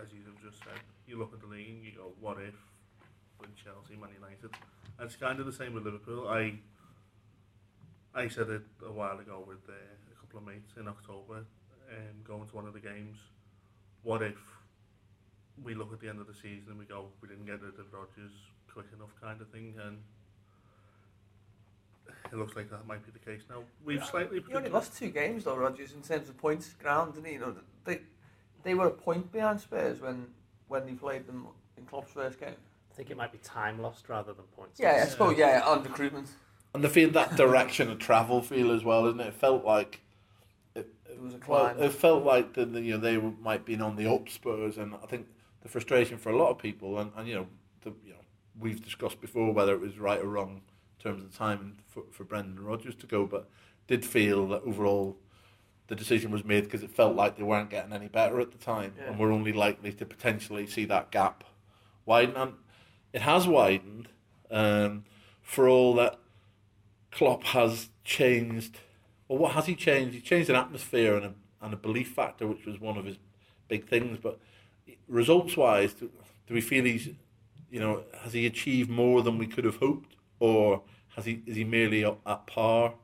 as 0.00 0.12
you 0.12 0.20
have 0.24 0.42
just 0.42 0.64
said, 0.64 0.80
you 1.06 1.18
look 1.18 1.32
at 1.34 1.40
the 1.40 1.46
league, 1.46 1.68
and 1.68 1.84
you 1.84 1.92
go, 1.92 2.12
what 2.20 2.38
if 2.38 2.54
with 3.38 3.54
Chelsea, 3.54 3.96
Man 4.00 4.10
United? 4.14 4.50
And 4.98 5.06
it's 5.06 5.16
kind 5.16 5.38
of 5.38 5.46
the 5.46 5.52
same 5.52 5.74
with 5.74 5.84
Liverpool. 5.84 6.26
I 6.28 6.54
I 8.14 8.28
said 8.28 8.48
it 8.48 8.62
a 8.86 8.90
while 8.90 9.18
ago 9.18 9.44
with 9.46 9.68
uh, 9.68 9.72
a 9.72 10.20
couple 10.20 10.38
of 10.38 10.46
mates 10.46 10.72
in 10.78 10.88
October, 10.88 11.44
um, 11.90 12.16
going 12.26 12.46
to 12.48 12.56
one 12.56 12.66
of 12.66 12.72
the 12.74 12.80
games. 12.80 13.16
What 14.02 14.22
if 14.22 14.36
we 15.64 15.74
look 15.74 15.92
at 15.92 16.00
the 16.00 16.08
end 16.08 16.20
of 16.20 16.26
the 16.26 16.34
season 16.34 16.66
and 16.70 16.78
we 16.78 16.84
go, 16.84 17.06
we 17.22 17.28
didn't 17.28 17.46
get 17.46 17.62
rid 17.62 17.78
of 17.78 17.92
Rodgers 17.92 18.32
quick 18.72 18.86
enough, 18.94 19.10
kind 19.22 19.40
of 19.40 19.48
thing, 19.48 19.74
and 19.82 19.98
it 22.32 22.36
looks 22.36 22.56
like 22.56 22.70
that 22.70 22.86
might 22.86 23.04
be 23.04 23.12
the 23.12 23.18
case 23.18 23.42
now. 23.48 23.62
We've 23.84 24.04
slightly 24.04 24.42
He 24.46 24.54
only 24.54 24.70
lost 24.70 24.96
two 24.96 25.10
games 25.10 25.44
though, 25.44 25.56
Rodgers, 25.56 25.92
in 25.92 26.02
terms 26.02 26.28
of 26.28 26.36
points 26.36 26.72
ground, 26.74 27.14
didn't 27.14 27.26
he? 27.26 27.32
You 27.34 27.40
know, 27.40 27.54
they 27.84 28.00
they 28.64 28.74
were 28.74 28.86
a 28.88 28.90
point 28.90 29.32
behind 29.32 29.60
Spurs 29.60 30.00
when 30.00 30.26
when 30.68 30.86
he 30.86 30.94
played 30.94 31.26
them 31.26 31.46
in 31.76 31.84
Klopp's 31.84 32.12
first 32.12 32.38
game. 32.40 32.54
I 32.90 32.94
think 32.94 33.10
it 33.10 33.16
might 33.16 33.32
be 33.32 33.38
time 33.38 33.80
lost 33.80 34.08
rather 34.08 34.32
than 34.32 34.44
points. 34.56 34.80
Yeah, 34.80 34.90
I 34.92 34.98
lost. 35.00 35.12
suppose. 35.12 35.38
Yeah, 35.38 35.62
on 35.66 35.82
recruitment, 35.82 36.28
And 36.74 36.82
the 36.82 36.88
feel 36.88 37.10
that 37.10 37.36
direction 37.36 37.90
of 37.90 37.98
travel 37.98 38.40
feel 38.42 38.72
as 38.72 38.84
well, 38.84 39.06
isn't 39.06 39.20
it? 39.20 39.28
It 39.28 39.34
felt 39.34 39.64
like 39.64 40.00
it, 41.16 41.22
was 41.22 41.34
a 41.34 41.38
well, 41.46 41.74
it 41.78 41.92
felt 41.92 42.24
like 42.24 42.54
the, 42.54 42.64
the, 42.64 42.80
you 42.80 42.92
know 42.92 42.98
they 42.98 43.16
were, 43.16 43.32
might 43.42 43.64
be 43.64 43.78
on 43.80 43.96
the 43.96 44.10
up 44.12 44.28
Spurs, 44.28 44.76
and 44.78 44.94
I 44.94 45.06
think 45.06 45.26
the 45.62 45.68
frustration 45.68 46.18
for 46.18 46.30
a 46.30 46.36
lot 46.36 46.50
of 46.50 46.58
people, 46.58 46.98
and, 46.98 47.10
and 47.16 47.28
you 47.28 47.34
know, 47.34 47.46
the, 47.82 47.90
you 48.04 48.12
know, 48.12 48.20
we've 48.58 48.82
discussed 48.82 49.20
before 49.20 49.52
whether 49.52 49.72
it 49.74 49.80
was 49.80 49.98
right 49.98 50.20
or 50.20 50.26
wrong 50.28 50.60
in 50.98 51.02
terms 51.02 51.22
of 51.22 51.30
the 51.32 51.36
time 51.36 51.76
for 51.86 52.02
for 52.12 52.24
Brendan 52.24 52.60
Rodgers 52.62 52.94
to 52.96 53.06
go, 53.06 53.26
but 53.26 53.48
did 53.86 54.04
feel 54.04 54.46
that 54.48 54.62
overall 54.66 55.16
the 55.88 55.94
decision 55.94 56.32
was 56.32 56.44
made 56.44 56.64
because 56.64 56.82
it 56.82 56.90
felt 56.90 57.14
like 57.14 57.36
they 57.36 57.44
weren't 57.44 57.70
getting 57.70 57.92
any 57.92 58.08
better 58.08 58.40
at 58.40 58.50
the 58.52 58.58
time, 58.58 58.92
Yeah. 58.98 59.10
and 59.10 59.18
we're 59.18 59.32
only 59.32 59.52
likely 59.52 59.92
to 59.92 60.04
potentially 60.04 60.66
see 60.66 60.84
that 60.86 61.10
gap 61.10 61.44
widen, 62.04 62.36
and 62.36 62.54
it 63.12 63.22
has 63.22 63.46
widened. 63.46 64.08
Um, 64.48 65.04
for 65.42 65.68
all 65.68 65.94
that 65.94 66.18
Klopp 67.12 67.44
has 67.44 67.88
changed. 68.04 68.80
Well, 69.28 69.38
what 69.38 69.52
has 69.52 69.66
he 69.66 69.74
changed? 69.74 70.14
He 70.14 70.20
changed 70.20 70.50
an 70.50 70.56
atmosphere 70.56 71.16
and 71.16 71.26
a, 71.26 71.34
and 71.62 71.74
a 71.74 71.76
belief 71.76 72.12
factor, 72.12 72.46
which 72.46 72.64
was 72.66 72.80
one 72.80 72.96
of 72.96 73.04
his 73.04 73.16
big 73.68 73.88
things. 73.88 74.18
But 74.22 74.38
results 75.08 75.56
wise, 75.56 75.94
do, 75.94 76.10
do 76.46 76.54
we 76.54 76.60
feel 76.60 76.84
he's, 76.84 77.10
you 77.70 77.80
know, 77.80 78.04
has 78.22 78.32
he 78.32 78.46
achieved 78.46 78.90
more 78.90 79.22
than 79.22 79.38
we 79.38 79.46
could 79.46 79.64
have 79.64 79.76
hoped, 79.76 80.16
or 80.38 80.82
has 81.16 81.24
he 81.24 81.42
is 81.46 81.56
he 81.56 81.64
merely 81.64 82.04
at 82.04 82.46
par? 82.46 82.94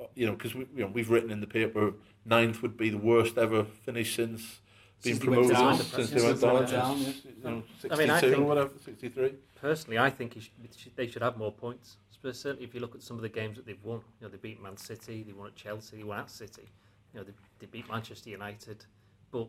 Uh, 0.00 0.06
you 0.14 0.26
know, 0.26 0.32
because 0.32 0.54
we, 0.54 0.66
you 0.74 0.82
know, 0.82 0.90
we've 0.92 1.10
written 1.10 1.30
in 1.30 1.40
the 1.40 1.46
paper 1.46 1.92
ninth 2.24 2.62
would 2.62 2.76
be 2.76 2.88
the 2.88 2.98
worst 2.98 3.36
ever 3.36 3.64
finish 3.64 4.16
since 4.16 4.60
being 5.02 5.16
Since 5.16 5.24
they 5.24 5.28
went 5.28 5.48
promoted 5.48 5.56
down. 5.56 5.76
since, 5.76 5.88
Since 5.90 6.10
they 6.10 6.22
went 6.26 6.40
they 6.40 6.46
down. 6.46 6.54
went 6.54 6.70
down, 6.70 6.98
you 7.00 7.14
know, 7.44 7.62
I 7.90 7.96
mean, 7.96 8.10
I 8.10 8.20
62 8.20 8.26
or 8.32 8.36
think- 8.36 8.48
whatever, 8.48 8.70
63. 8.84 9.34
Personally, 9.60 9.98
I 9.98 10.10
think 10.10 10.34
he 10.34 10.40
should, 10.40 10.96
they 10.96 11.06
should 11.06 11.22
have 11.22 11.36
more 11.36 11.52
points. 11.52 11.96
Certainly, 12.24 12.64
if 12.64 12.72
you 12.72 12.78
look 12.80 12.94
at 12.94 13.02
some 13.02 13.16
of 13.16 13.22
the 13.22 13.28
games 13.28 13.56
that 13.56 13.66
they've 13.66 13.82
won, 13.82 13.98
you 14.20 14.26
know, 14.26 14.28
they 14.28 14.36
beat 14.36 14.62
Man 14.62 14.76
City, 14.76 15.24
they 15.24 15.32
won 15.32 15.48
at 15.48 15.56
Chelsea, 15.56 15.96
they 15.96 16.04
won 16.04 16.20
at 16.20 16.30
City. 16.30 16.68
You 17.12 17.18
know, 17.20 17.24
they, 17.24 17.32
they 17.58 17.66
beat 17.66 17.88
Manchester 17.90 18.30
United, 18.30 18.84
but 19.32 19.48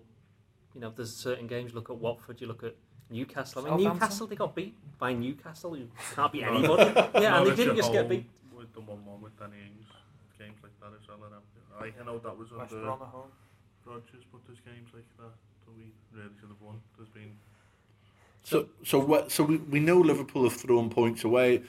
you 0.74 0.82
know, 0.82 0.90
there's 0.96 1.14
certain 1.16 1.46
games. 1.46 1.76
Look 1.76 1.92
at 1.92 1.98
Watford. 1.98 2.42
You 2.42 2.48
look 2.48 2.64
at 2.64 2.74
Newcastle. 3.12 3.64
I 3.68 3.76
mean, 3.76 3.88
Newcastle 3.88 4.26
they 4.26 4.36
got 4.36 4.56
beat 4.56 4.74
by 4.98 5.14
Newcastle. 5.14 5.78
You 5.78 5.88
can't 6.16 6.32
beat 6.32 6.44
anybody. 6.52 6.84
yeah, 7.22 7.38
and 7.42 7.52
they 7.52 7.56
didn't 7.56 7.76
just 7.76 7.92
get 7.92 8.02
home 8.02 8.10
beat. 8.10 8.30
With 8.56 8.74
the 8.74 8.80
1 8.82 9.06
1 9.06 9.22
with 9.22 9.38
Danny 9.40 9.58
Ings, 9.68 9.88
games 10.40 10.58
like 10.64 10.72
that 10.82 10.98
as 11.00 11.08
well. 11.08 11.20
And 11.26 11.36
I, 11.80 12.02
I 12.02 12.06
know 12.06 12.18
that 12.18 12.36
was 12.36 12.52
West 12.52 12.72
under 12.74 12.84
Brom 12.86 13.02
at 13.04 13.08
home. 13.10 13.30
Rodgers, 13.86 14.24
but 14.32 14.42
there's 14.46 14.60
games 14.62 14.90
like 14.94 15.06
that 15.18 15.34
that 15.66 15.78
we 15.78 15.92
really 16.12 16.30
should 16.40 16.50
have 16.50 16.62
won. 16.62 16.82
There's 16.98 17.10
been 17.10 17.38
So, 18.44 18.68
so 18.84 19.00
what? 19.00 19.32
So 19.32 19.44
we, 19.44 19.58
we 19.58 19.80
know 19.80 19.98
Liverpool 20.00 20.44
have 20.44 20.54
thrown 20.54 20.90
points 20.90 21.24
away. 21.24 21.64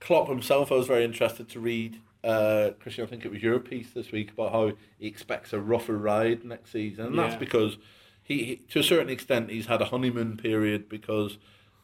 Klopp 0.00 0.28
himself, 0.28 0.70
I 0.70 0.76
was 0.76 0.86
very 0.86 1.04
interested 1.04 1.48
to 1.50 1.60
read. 1.60 2.00
Uh, 2.22 2.70
Christian, 2.80 3.04
I 3.04 3.06
think 3.06 3.24
it 3.24 3.30
was 3.30 3.42
your 3.42 3.58
piece 3.58 3.90
this 3.92 4.10
week 4.12 4.32
about 4.32 4.52
how 4.52 4.72
he 4.98 5.06
expects 5.06 5.52
a 5.52 5.60
rougher 5.60 5.96
ride 5.96 6.44
next 6.44 6.72
season, 6.72 7.06
and 7.06 7.18
that's 7.18 7.36
because 7.36 7.78
he, 8.22 8.44
he, 8.44 8.56
to 8.56 8.80
a 8.80 8.82
certain 8.82 9.08
extent, 9.08 9.50
he's 9.50 9.66
had 9.66 9.80
a 9.80 9.86
honeymoon 9.86 10.36
period 10.36 10.88
because 10.88 11.38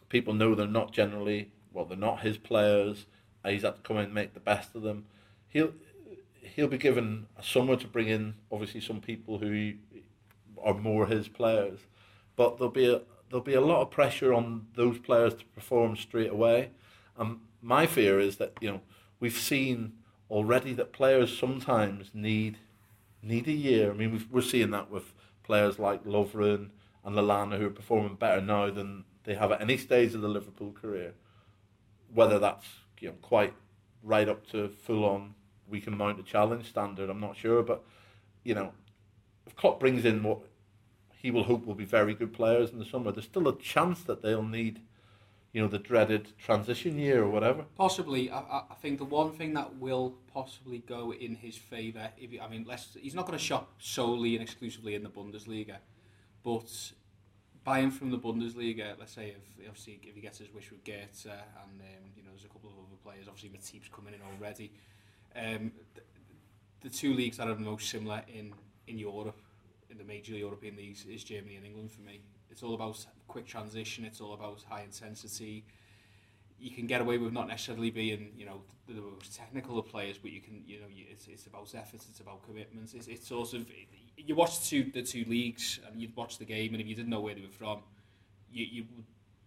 people 0.09 0.35
know 0.35 0.55
they're 0.55 0.67
not 0.67 0.93
generally 0.93 1.53
well, 1.73 1.85
they're 1.85 1.97
not 1.97 2.21
his 2.21 2.39
players. 2.39 3.07
He's 3.47 3.63
had 3.63 3.77
to 3.77 3.81
come 3.83 3.97
in 3.97 4.05
and 4.05 4.15
make 4.15 4.35
the 4.35 4.41
best 4.41 4.75
of 4.75 4.83
them. 4.83 5.07
He'll 5.49 5.73
he'll 6.43 6.69
be 6.69 6.79
given 6.79 7.27
summer 7.41 7.77
to 7.77 7.87
bring 7.87 8.09
in 8.09 8.35
obviously 8.51 8.81
some 8.81 9.01
people 9.01 9.39
who 9.39 9.75
are 10.63 10.75
more 10.75 11.07
his 11.07 11.29
players, 11.29 11.81
but 12.37 12.59
there'll 12.59 12.73
be 12.73 12.93
a 12.93 13.03
there'll 13.31 13.45
be 13.45 13.55
a 13.55 13.61
lot 13.61 13.81
of 13.81 13.91
pressure 13.91 14.35
on 14.35 14.67
those 14.75 14.99
players 14.99 15.35
to 15.35 15.45
perform 15.47 15.97
straight 15.97 16.31
away. 16.31 16.71
And 17.17 17.41
my 17.63 17.87
fear 17.87 18.21
is 18.21 18.37
that 18.37 18.53
you 18.61 18.71
know 18.71 18.81
we've 19.21 19.37
seen 19.37 19.95
already 20.31 20.73
that 20.75 20.93
players 20.93 21.37
sometimes 21.37 22.11
need 22.13 22.59
need 23.23 23.47
a 23.47 23.53
year. 23.53 23.91
I 23.91 23.95
mean, 23.95 24.13
we've, 24.13 24.29
we're 24.31 24.43
seeing 24.43 24.71
that 24.73 24.91
with 24.91 25.15
players 25.43 25.79
like 25.79 26.05
Lovren 26.05 26.71
and 27.05 27.17
Lallana 27.17 27.59
who 27.59 27.67
are 27.67 27.71
performing 27.71 28.17
better 28.17 28.41
now 28.41 28.71
than 28.71 29.05
they 29.25 29.35
have 29.35 29.53
at 29.53 29.61
any 29.61 29.77
stage 29.77 30.15
of 30.15 30.21
the 30.21 30.29
Liverpool 30.29 30.73
career. 30.73 31.15
Whether 32.13 32.39
that's 32.39 32.67
you 33.01 33.09
know 33.09 33.15
quite 33.23 33.55
right 34.03 34.29
up 34.29 34.47
to 34.49 34.69
full 34.69 35.05
on 35.05 35.35
we 35.73 35.81
can 35.81 35.97
mount 35.97 36.21
a 36.21 36.23
challenge 36.23 36.69
standard, 36.69 37.11
I'm 37.11 37.21
not 37.21 37.37
sure, 37.37 37.63
but 37.63 37.83
you 38.45 38.55
know, 38.55 38.73
if 39.47 39.57
Klopp 39.57 39.81
brings 39.81 40.05
in 40.05 40.23
what 40.23 40.39
he 41.11 41.31
will 41.31 41.45
hope 41.45 41.67
will 41.67 41.75
be 41.75 41.85
very 41.85 42.15
good 42.15 42.33
players 42.33 42.71
in 42.71 42.79
the 42.79 42.85
summer, 42.85 43.11
there's 43.11 43.25
still 43.25 43.49
a 43.49 43.59
chance 43.59 44.03
that 44.03 44.23
they'll 44.23 44.43
need, 44.43 44.81
you 45.53 45.63
know, 45.63 45.69
the 45.69 45.79
dreaded 45.79 46.37
transition 46.39 46.99
year 46.99 47.23
or 47.23 47.31
whatever. 47.31 47.65
Possibly, 47.77 48.31
I, 48.31 48.65
I 48.71 48.75
think 48.81 48.99
the 48.99 49.05
one 49.05 49.33
thing 49.33 49.55
that 49.55 49.77
will 49.77 50.15
possibly 50.33 50.79
go 50.79 51.13
in 51.13 51.37
his 51.37 51.57
favour, 51.57 52.11
if 52.19 52.31
he, 52.31 52.41
I 52.41 52.49
mean, 52.49 52.65
let's, 52.69 52.97
he's 53.01 53.15
not 53.15 53.27
going 53.27 53.39
to 53.39 53.45
shop 53.45 53.73
solely 53.79 54.35
and 54.35 54.43
exclusively 54.43 54.95
in 54.95 55.03
the 55.03 55.11
Bundesliga, 55.11 55.77
but 56.43 56.93
buying 57.65 57.91
from 57.91 58.11
the 58.11 58.19
Bundesliga, 58.19 58.99
let's 58.99 59.13
say 59.13 59.29
if 59.37 59.69
obviously 59.69 60.01
if 60.03 60.15
he 60.15 60.21
gets 60.21 60.39
his 60.39 60.53
wish 60.53 60.71
with 60.71 60.85
Götze 60.85 61.27
and 61.27 61.81
um, 61.81 62.11
you 62.17 62.23
know 62.23 62.31
there's 62.31 62.45
a 62.45 62.49
couple 62.49 62.71
of 62.71 62.77
other 62.77 62.97
players, 63.03 63.29
obviously 63.29 63.51
Matip's 63.51 63.89
coming 63.95 64.15
in 64.15 64.21
already. 64.35 64.73
Um, 65.37 65.73
th- 65.95 66.07
the 66.81 66.91
two 66.91 67.15
leagues 67.15 67.37
that 67.39 67.49
are 67.49 67.57
most 67.57 67.89
similar 67.91 68.23
in 68.29 68.53
in 68.87 68.99
Europe, 68.99 69.41
in 69.91 69.99
the 69.99 70.05
major 70.05 70.35
European 70.35 70.77
leagues, 70.77 71.05
is 71.07 71.25
Germany 71.25 71.57
and 71.57 71.65
England 71.65 71.91
for 71.93 72.03
me. 72.03 72.21
It's 72.51 72.63
all 72.63 72.75
about 72.75 73.05
quick 73.29 73.47
transition. 73.47 74.05
It's 74.05 74.21
all 74.21 74.35
about 74.35 74.63
high 74.69 74.83
intensity 74.83 75.65
you 76.63 76.71
can 76.71 76.87
get 76.87 77.01
away 77.01 77.19
with 77.19 77.33
not 77.33 77.49
necessarily 77.49 77.91
being, 77.91 78.31
you 78.39 78.47
know, 78.47 78.63
the, 78.87 78.95
the 78.95 79.01
most 79.01 79.35
technical 79.35 79.81
of 79.81 79.89
players, 79.89 80.17
but 80.17 80.31
you 80.31 80.41
can, 80.41 80.63
you 80.65 80.79
know, 80.79 80.87
you, 80.89 81.05
it's, 81.11 81.27
it's 81.27 81.47
about 81.47 81.75
effort, 81.75 82.01
it's 82.09 82.21
about 82.21 82.41
commitments. 82.47 82.95
It's, 82.95 83.09
it's 83.09 83.27
sort 83.27 83.53
of, 83.55 83.67
you 84.17 84.37
watch 84.37 84.61
the 84.61 84.67
two, 84.67 84.91
the 84.93 85.03
two 85.03 85.25
leagues 85.27 85.81
and 85.87 86.01
you'd 86.01 86.15
watch 86.15 86.39
the 86.39 86.45
game, 86.45 86.73
and 86.73 86.81
if 86.81 86.87
you 86.87 86.95
didn't 86.95 87.11
know 87.11 87.21
where 87.21 87.35
they 87.35 87.41
were 87.41 87.49
from, 87.49 87.81
you, 88.53 88.65
you 88.71 88.85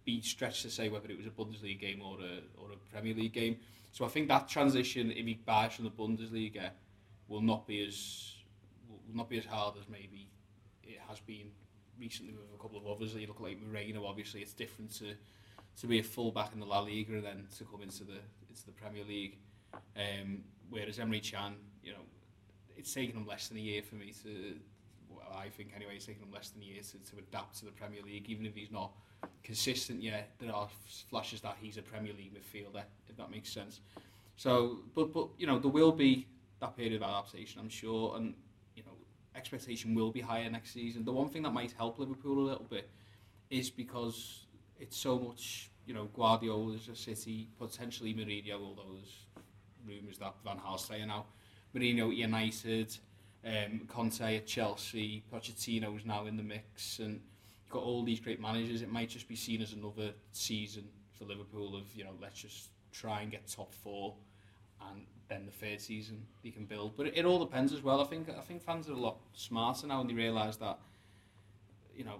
be 0.06 0.22
stretched 0.22 0.62
to 0.62 0.70
say 0.70 0.88
whether 0.88 1.10
it 1.10 1.18
was 1.18 1.26
a 1.26 1.30
Bundesliga 1.30 1.78
game 1.78 2.00
or 2.00 2.16
a, 2.20 2.62
or 2.62 2.72
a 2.72 2.76
Premier 2.90 3.12
League 3.12 3.34
game. 3.34 3.56
So 3.92 4.04
I 4.04 4.08
think 4.08 4.28
that 4.28 4.48
transition, 4.48 5.10
if 5.10 5.26
he 5.26 5.34
buys 5.34 5.74
from 5.74 5.84
the 5.84 5.90
Bundesliga, 5.90 6.70
will 7.28 7.42
not 7.42 7.66
be 7.66 7.84
as 7.86 8.32
will 8.88 9.16
not 9.16 9.28
be 9.28 9.36
as 9.38 9.44
hard 9.44 9.74
as 9.78 9.88
maybe 9.88 10.28
it 10.82 10.98
has 11.08 11.20
been 11.20 11.50
recently 11.98 12.32
with 12.32 12.46
a 12.54 12.62
couple 12.62 12.78
of 12.78 12.86
others. 12.86 13.14
You 13.14 13.26
look 13.26 13.40
like 13.40 13.58
Moreno, 13.60 14.06
obviously, 14.06 14.40
it's 14.40 14.54
different 14.54 14.94
to 14.98 15.14
to 15.80 15.86
be 15.86 15.98
a 15.98 16.02
fullback 16.02 16.52
in 16.54 16.60
the 16.60 16.66
La 16.66 16.80
Liga 16.80 17.14
and 17.14 17.24
then 17.24 17.46
to 17.58 17.64
come 17.64 17.82
into 17.82 18.04
the 18.04 18.20
into 18.48 18.64
the 18.64 18.72
Premier 18.72 19.04
League. 19.04 19.38
Um, 19.96 20.44
whereas 20.70 20.98
Emre 20.98 21.22
Can, 21.22 21.56
you 21.82 21.92
know, 21.92 22.04
it's 22.76 22.94
taken 22.94 23.16
him 23.16 23.26
less 23.26 23.48
than 23.48 23.58
a 23.58 23.60
year 23.60 23.82
for 23.82 23.96
me 23.96 24.12
to, 24.22 24.54
I 25.36 25.48
think 25.48 25.72
anyway, 25.74 25.96
it's 25.96 26.06
taken 26.06 26.22
him 26.22 26.32
less 26.32 26.50
than 26.50 26.62
a 26.62 26.64
year 26.64 26.82
to, 26.82 27.10
to 27.10 27.18
adapt 27.18 27.58
to 27.58 27.64
the 27.64 27.70
Premier 27.70 28.02
League, 28.02 28.28
even 28.28 28.46
if 28.46 28.54
he's 28.54 28.70
not 28.70 28.92
consistent 29.42 30.02
yet. 30.02 30.30
There 30.38 30.52
are 30.52 30.68
flashes 31.10 31.40
that 31.42 31.56
he's 31.60 31.76
a 31.76 31.82
Premier 31.82 32.12
League 32.12 32.32
midfielder, 32.34 32.82
if 33.08 33.16
that 33.16 33.30
makes 33.30 33.50
sense. 33.52 33.80
So, 34.36 34.80
but 34.94 35.12
but 35.12 35.28
you 35.38 35.46
know, 35.46 35.58
there 35.58 35.70
will 35.70 35.92
be 35.92 36.26
that 36.60 36.76
period 36.76 36.94
of 36.94 37.02
adaptation, 37.02 37.60
I'm 37.60 37.68
sure, 37.68 38.16
and 38.16 38.34
you 38.74 38.82
know, 38.84 38.92
expectation 39.34 39.94
will 39.94 40.10
be 40.10 40.20
higher 40.20 40.48
next 40.50 40.72
season. 40.72 41.04
The 41.04 41.12
one 41.12 41.28
thing 41.28 41.42
that 41.42 41.52
might 41.52 41.72
help 41.72 41.98
Liverpool 41.98 42.38
a 42.40 42.46
little 42.50 42.66
bit 42.68 42.88
is 43.50 43.70
because 43.70 44.46
it's 44.78 44.96
so 44.96 45.18
much, 45.18 45.70
you 45.86 45.94
know, 45.94 46.06
Guardiola's 46.14 46.88
a 46.88 46.96
City, 46.96 47.48
potentially 47.58 48.14
Mourinho, 48.14 48.60
although 48.60 48.94
there's 48.94 49.26
rumours 49.86 50.18
that 50.18 50.34
Van 50.44 50.58
Gaal's 50.58 50.84
staying 50.84 51.08
now. 51.08 51.26
Mourinho 51.74 52.14
United, 52.14 52.96
um, 53.46 53.82
Conte 53.88 54.36
at 54.36 54.46
Chelsea, 54.46 55.22
Pochettino's 55.32 56.04
now 56.04 56.26
in 56.26 56.36
the 56.36 56.42
mix, 56.42 56.98
and 56.98 57.20
you've 57.62 57.70
got 57.70 57.82
all 57.82 58.02
these 58.02 58.20
great 58.20 58.40
managers. 58.40 58.82
It 58.82 58.90
might 58.90 59.08
just 59.08 59.28
be 59.28 59.36
seen 59.36 59.62
as 59.62 59.72
another 59.72 60.12
season 60.32 60.84
for 61.16 61.24
Liverpool 61.24 61.76
of, 61.76 61.84
you 61.94 62.04
know, 62.04 62.10
let's 62.20 62.40
just 62.40 62.70
try 62.92 63.22
and 63.22 63.30
get 63.30 63.46
top 63.46 63.72
four, 63.72 64.14
and 64.90 65.06
then 65.28 65.46
the 65.46 65.52
third 65.52 65.80
season 65.80 66.22
they 66.42 66.50
can 66.50 66.64
build. 66.64 66.96
But 66.96 67.06
it, 67.06 67.18
it 67.18 67.24
all 67.24 67.38
depends 67.38 67.72
as 67.72 67.82
well. 67.82 68.00
I 68.00 68.04
think 68.04 68.28
I 68.28 68.40
think 68.40 68.62
fans 68.62 68.88
are 68.88 68.92
a 68.92 68.96
lot 68.96 69.18
smarter 69.32 69.86
now, 69.86 70.00
and 70.00 70.10
they 70.10 70.14
realise 70.14 70.56
that, 70.56 70.78
you 71.96 72.04
know, 72.04 72.18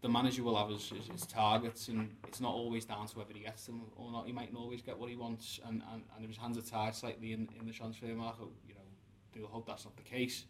the 0.00 0.08
manager 0.08 0.42
will 0.42 0.56
have 0.56 0.70
his, 0.70 0.88
his, 0.88 1.08
his 1.08 1.26
targets, 1.26 1.88
and 1.88 2.14
it's 2.26 2.40
not 2.40 2.52
always 2.52 2.84
down 2.84 3.06
to 3.06 3.18
whether 3.18 3.32
he 3.32 3.40
gets 3.40 3.66
them 3.66 3.82
or 3.96 4.10
not. 4.12 4.26
He 4.26 4.32
might 4.32 4.52
not 4.52 4.60
always 4.60 4.82
get 4.82 4.98
what 4.98 5.08
he 5.08 5.16
wants, 5.16 5.60
and, 5.66 5.82
and, 5.92 6.02
and 6.14 6.24
if 6.24 6.30
his 6.30 6.38
hands 6.38 6.58
are 6.58 6.62
tied 6.62 6.94
slightly 6.94 7.32
in, 7.32 7.48
in 7.60 7.66
the 7.66 7.72
transfer 7.72 8.06
market, 8.06 8.46
you 8.66 8.74
know, 8.74 8.80
they'll 9.38 9.46
hope 9.46 9.66
that's 9.66 9.84
not 9.84 9.96
the 9.96 10.02
case. 10.02 10.44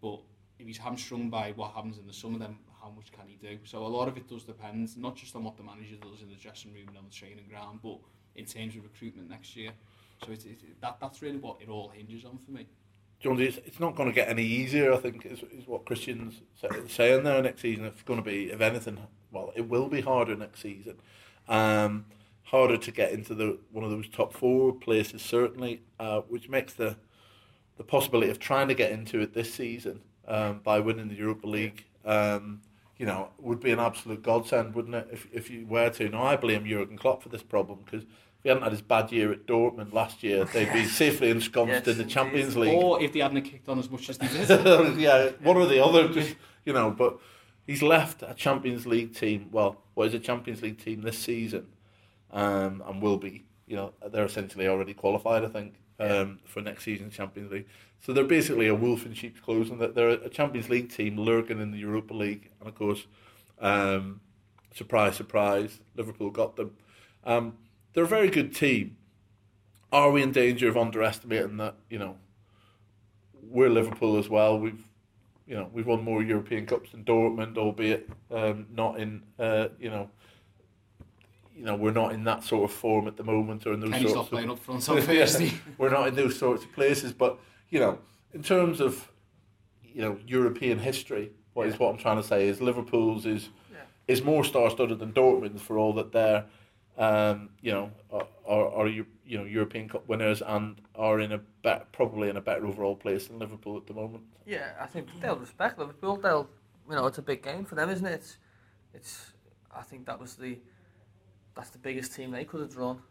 But 0.00 0.20
if 0.58 0.66
he's 0.66 0.78
hamstrung 0.78 1.30
by 1.30 1.52
what 1.56 1.72
happens 1.72 1.98
in 1.98 2.06
the 2.06 2.12
summer, 2.12 2.38
then 2.38 2.56
how 2.80 2.90
much 2.90 3.10
can 3.12 3.26
he 3.26 3.36
do? 3.36 3.58
So 3.64 3.84
a 3.84 3.88
lot 3.88 4.08
of 4.08 4.16
it 4.16 4.28
does 4.28 4.44
depend, 4.44 4.96
not 4.96 5.16
just 5.16 5.34
on 5.34 5.44
what 5.44 5.56
the 5.56 5.62
manager 5.62 5.96
does 6.00 6.22
in 6.22 6.28
the 6.28 6.36
dressing 6.36 6.72
room 6.72 6.88
and 6.88 6.96
on 6.96 7.04
the 7.04 7.14
training 7.14 7.46
ground, 7.48 7.80
but 7.82 7.98
in 8.36 8.44
terms 8.44 8.76
of 8.76 8.84
recruitment 8.84 9.28
next 9.28 9.56
year. 9.56 9.72
So 10.24 10.32
it's, 10.32 10.44
it's, 10.44 10.62
that, 10.80 10.98
that's 11.00 11.22
really 11.22 11.38
what 11.38 11.56
it 11.60 11.68
all 11.68 11.88
hinges 11.88 12.24
on 12.24 12.38
for 12.44 12.50
me. 12.50 12.66
Jones, 13.20 13.40
it's, 13.40 13.56
it's 13.66 13.80
not 13.80 13.96
going 13.96 14.08
to 14.08 14.14
get 14.14 14.28
any 14.28 14.44
easier, 14.44 14.92
I 14.92 14.98
think, 14.98 15.26
is, 15.26 15.42
is 15.52 15.66
what 15.66 15.84
Christian's 15.84 16.40
saying 16.88 17.24
there 17.24 17.42
next 17.42 17.62
season. 17.62 17.84
It's 17.84 18.02
going 18.02 18.22
to 18.22 18.24
be, 18.24 18.50
if 18.50 18.60
anything, 18.60 18.98
well, 19.32 19.52
it 19.56 19.68
will 19.68 19.88
be 19.88 20.00
harder 20.00 20.36
next 20.36 20.60
season. 20.60 21.00
Um, 21.48 22.06
harder 22.44 22.76
to 22.76 22.92
get 22.92 23.12
into 23.12 23.34
the 23.34 23.58
one 23.72 23.84
of 23.84 23.90
those 23.90 24.08
top 24.08 24.32
four 24.32 24.72
places, 24.72 25.20
certainly, 25.22 25.82
uh, 25.98 26.20
which 26.22 26.48
makes 26.48 26.74
the 26.74 26.96
the 27.78 27.84
possibility 27.84 28.30
of 28.30 28.38
trying 28.38 28.68
to 28.68 28.74
get 28.74 28.90
into 28.90 29.20
it 29.20 29.32
this 29.32 29.54
season 29.54 30.00
um, 30.26 30.60
by 30.62 30.80
winning 30.80 31.08
the 31.08 31.14
Europa 31.14 31.46
League, 31.46 31.86
um, 32.04 32.60
you 32.98 33.06
know, 33.06 33.28
would 33.38 33.60
be 33.60 33.70
an 33.70 33.78
absolute 33.78 34.22
godsend, 34.22 34.74
wouldn't 34.74 34.96
it? 34.96 35.08
If 35.12 35.28
if 35.32 35.48
you 35.50 35.64
were 35.64 35.88
to. 35.90 36.08
Now, 36.08 36.24
I 36.24 36.36
blame 36.36 36.66
Jurgen 36.66 36.98
Klopp 36.98 37.22
for 37.22 37.28
this 37.28 37.44
problem 37.44 37.78
because 37.84 38.02
if 38.02 38.42
he 38.42 38.48
hadn't 38.48 38.64
had 38.64 38.72
his 38.72 38.82
bad 38.82 39.12
year 39.12 39.32
at 39.32 39.46
Dortmund 39.46 39.92
last 39.92 40.22
year, 40.24 40.44
they'd 40.52 40.72
be 40.72 40.84
safely 40.84 41.30
ensconced 41.30 41.86
Yes, 41.86 41.86
in 41.86 41.98
the. 41.98 42.04
Champions 42.04 42.56
League. 42.56 42.74
Or 42.74 43.00
if 43.00 43.12
they 43.12 43.20
hadn't 43.20 43.42
kicked 43.42 43.68
on 43.68 43.78
as 43.78 43.88
much 43.88 44.10
as 44.10 44.18
they 44.18 44.26
did. 44.26 44.48
yeah, 44.98 45.30
one 45.40 45.56
or 45.56 45.66
the 45.66 45.82
other, 45.82 46.08
just 46.08 46.34
you 46.64 46.72
know. 46.72 46.90
But 46.90 47.18
he's 47.66 47.82
left 47.82 48.22
a 48.22 48.34
Champions 48.34 48.86
League 48.86 49.14
team. 49.14 49.48
Well, 49.52 49.80
what 49.94 50.08
is 50.08 50.14
a 50.14 50.18
Champions 50.18 50.62
League 50.62 50.82
team 50.82 51.02
this 51.02 51.18
season, 51.18 51.68
um, 52.32 52.82
and 52.84 53.00
will 53.00 53.18
be 53.18 53.44
you 53.68 53.76
know, 53.76 53.92
they're 54.10 54.24
essentially 54.24 54.66
already 54.66 54.94
qualified, 54.94 55.44
I 55.44 55.48
think, 55.48 55.74
um, 56.00 56.38
for 56.44 56.60
next 56.60 56.84
season's 56.84 57.14
Champions 57.14 57.52
League. 57.52 57.66
So 58.00 58.12
they're 58.12 58.24
basically 58.24 58.66
a 58.68 58.74
wolf 58.74 59.04
in 59.04 59.12
sheep's 59.12 59.40
clothing. 59.40 59.78
That 59.78 59.94
they're 59.94 60.10
a 60.10 60.28
Champions 60.28 60.68
League 60.68 60.90
team 60.90 61.18
lurking 61.18 61.60
in 61.60 61.70
the 61.72 61.78
Europa 61.78 62.14
League, 62.14 62.50
and 62.60 62.68
of 62.68 62.74
course, 62.74 63.06
um, 63.60 64.20
surprise, 64.74 65.16
surprise, 65.16 65.80
Liverpool 65.96 66.30
got 66.30 66.56
them. 66.56 66.76
Um, 67.24 67.58
they're 67.92 68.04
a 68.04 68.08
very 68.08 68.30
good 68.30 68.54
team. 68.54 68.96
Are 69.90 70.10
we 70.10 70.22
in 70.22 70.32
danger 70.32 70.68
of 70.68 70.76
underestimating 70.76 71.56
that? 71.58 71.74
You 71.90 71.98
know, 71.98 72.16
we're 73.42 73.70
Liverpool 73.70 74.16
as 74.18 74.28
well. 74.28 74.58
We've 74.58 74.84
you 75.46 75.56
know 75.56 75.68
we've 75.72 75.86
won 75.86 76.04
more 76.04 76.22
European 76.22 76.66
Cups 76.66 76.92
than 76.92 77.04
Dortmund, 77.04 77.58
albeit 77.58 78.08
um, 78.30 78.66
not 78.70 79.00
in 79.00 79.22
uh, 79.38 79.68
you 79.80 79.90
know 79.90 80.10
you 81.58 81.64
know 81.64 81.74
we're 81.74 81.90
not 81.90 82.12
in 82.12 82.22
that 82.24 82.44
sort 82.44 82.62
of 82.70 82.74
form 82.74 83.08
at 83.08 83.16
the 83.16 83.24
moment 83.24 83.66
or 83.66 83.72
in 83.72 83.80
those 83.80 83.90
Kenny's 83.90 84.12
sorts 84.12 84.14
not 84.16 84.24
of 84.24 84.30
playing 84.30 84.50
up 84.50 84.58
front 84.60 84.88
on 84.88 85.02
Thursday. 85.02 85.52
we're 85.76 85.90
not 85.90 86.06
in 86.08 86.14
those 86.14 86.38
sorts 86.38 86.64
of 86.64 86.72
places. 86.72 87.12
But 87.12 87.38
you 87.68 87.80
know, 87.80 87.98
in 88.32 88.42
terms 88.42 88.80
of 88.80 89.10
you 89.82 90.00
know 90.02 90.18
European 90.26 90.78
history, 90.78 91.32
what 91.54 91.66
is 91.66 91.74
Yeah. 91.74 91.78
what 91.80 91.90
I'm 91.90 91.98
trying 91.98 92.18
to 92.18 92.22
say 92.22 92.46
is 92.46 92.60
Liverpool's 92.60 93.26
is 93.26 93.48
Yeah. 93.72 93.78
is 94.06 94.22
more 94.22 94.44
star-studded 94.44 95.00
than 95.00 95.12
Dortmund's 95.12 95.60
for 95.62 95.78
all 95.78 95.92
that 95.94 96.12
they're 96.12 96.44
um, 96.96 97.50
you 97.60 97.72
know 97.72 97.90
are, 98.12 98.26
are, 98.46 98.68
are 98.72 98.88
you 98.88 99.06
you 99.26 99.36
know 99.38 99.44
European 99.44 99.88
Cup 99.88 100.08
winners 100.08 100.40
and 100.42 100.80
are 100.94 101.18
in 101.20 101.32
a 101.32 101.38
bet, 101.62 101.90
probably 101.92 102.28
in 102.28 102.36
a 102.36 102.40
better 102.40 102.64
overall 102.66 102.94
place 102.96 103.26
than 103.26 103.38
Liverpool 103.40 103.76
at 103.76 103.86
the 103.88 103.94
moment. 103.94 104.22
Yeah, 104.46 104.70
I 104.80 104.86
think 104.86 105.08
they'll 105.20 105.36
respect 105.36 105.78
Liverpool. 105.78 106.16
They'll, 106.16 106.48
you 106.88 106.94
know, 106.96 107.06
it's 107.06 107.18
a 107.18 107.22
big 107.22 107.42
game 107.42 107.64
for 107.66 107.74
them, 107.74 107.90
isn't 107.90 108.06
it? 108.06 108.12
It's, 108.14 108.36
it's 108.94 109.32
I 109.76 109.82
think 109.82 110.06
that 110.06 110.18
was 110.18 110.34
the, 110.36 110.58
that's 111.58 111.70
the 111.70 111.78
biggest 111.78 112.14
team 112.14 112.30
they 112.30 112.44
could 112.44 112.60
have 112.60 112.72
drawn. 112.72 113.02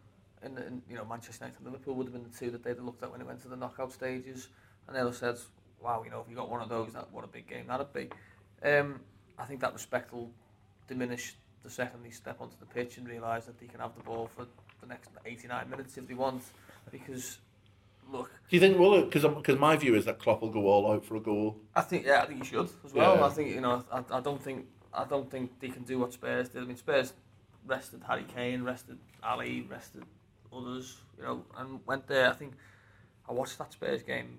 And, 0.42 0.56
and 0.58 0.80
you 0.88 0.96
know, 0.96 1.04
Manchester 1.04 1.44
United 1.44 1.58
and 1.62 1.70
Liverpool 1.70 1.94
would 1.96 2.06
have 2.06 2.14
been 2.14 2.24
the 2.24 2.36
two 2.36 2.50
that 2.50 2.64
they'd 2.64 2.76
have 2.76 2.84
looked 2.84 3.02
at 3.02 3.12
when 3.12 3.20
it 3.20 3.26
went 3.26 3.42
to 3.42 3.48
the 3.48 3.56
knockout 3.56 3.92
stages. 3.92 4.48
And 4.86 4.96
they'll 4.96 5.06
have 5.06 5.16
said, 5.16 5.36
wow, 5.82 6.02
you 6.02 6.10
know, 6.10 6.20
if 6.20 6.30
you 6.30 6.34
got 6.34 6.48
one 6.48 6.62
of 6.62 6.70
those, 6.70 6.94
that 6.94 7.12
what 7.12 7.24
a 7.24 7.26
big 7.26 7.46
game 7.46 7.66
that'd 7.68 7.92
be. 7.92 8.08
Um, 8.64 9.00
I 9.38 9.44
think 9.44 9.60
that 9.60 9.74
respect 9.74 10.14
will 10.14 10.30
diminish 10.88 11.34
the 11.62 11.68
second 11.68 12.02
they 12.02 12.10
step 12.10 12.40
onto 12.40 12.56
the 12.58 12.64
pitch 12.64 12.96
and 12.96 13.06
realise 13.06 13.44
that 13.44 13.60
they 13.60 13.66
can 13.66 13.80
have 13.80 13.94
the 13.94 14.02
ball 14.02 14.30
for 14.34 14.46
the 14.80 14.86
next 14.86 15.10
89 15.26 15.68
minutes 15.68 15.98
if 15.98 16.08
they 16.08 16.14
want. 16.14 16.42
Because, 16.90 17.40
look, 18.10 18.30
Do 18.48 18.56
you 18.56 18.60
think 18.60 18.78
will 18.78 18.94
it? 18.94 19.10
Because 19.10 19.24
because 19.24 19.58
my 19.58 19.76
view 19.76 19.94
is 19.94 20.06
that 20.06 20.18
Klopp 20.18 20.40
will 20.40 20.48
go 20.48 20.68
all 20.68 20.90
out 20.90 21.04
for 21.04 21.16
a 21.16 21.20
goal. 21.20 21.58
I 21.76 21.82
think 21.82 22.06
yeah, 22.06 22.22
I 22.22 22.26
think 22.26 22.38
you 22.38 22.46
should 22.46 22.70
as 22.82 22.94
well. 22.94 23.16
Yeah. 23.16 23.26
I 23.26 23.28
think 23.28 23.50
you 23.50 23.60
know, 23.60 23.84
I, 23.92 24.02
I 24.10 24.20
don't 24.20 24.42
think 24.42 24.64
I 24.94 25.04
don't 25.04 25.30
think 25.30 25.60
they 25.60 25.68
can 25.68 25.82
do 25.82 25.98
what 25.98 26.14
Spurs 26.14 26.48
did. 26.48 26.62
I 26.62 26.64
mean, 26.64 26.78
Spurs 26.78 27.12
rested 27.66 28.02
Harry 28.06 28.24
Kane, 28.34 28.62
rested 28.62 28.98
Alli, 29.22 29.66
rested 29.68 30.04
others, 30.52 30.96
you 31.16 31.24
know, 31.24 31.44
and 31.56 31.80
went 31.86 32.06
there. 32.06 32.30
I 32.30 32.34
think 32.34 32.54
I 33.28 33.32
watched 33.32 33.58
that 33.58 33.72
Spurs 33.72 34.02
game, 34.02 34.38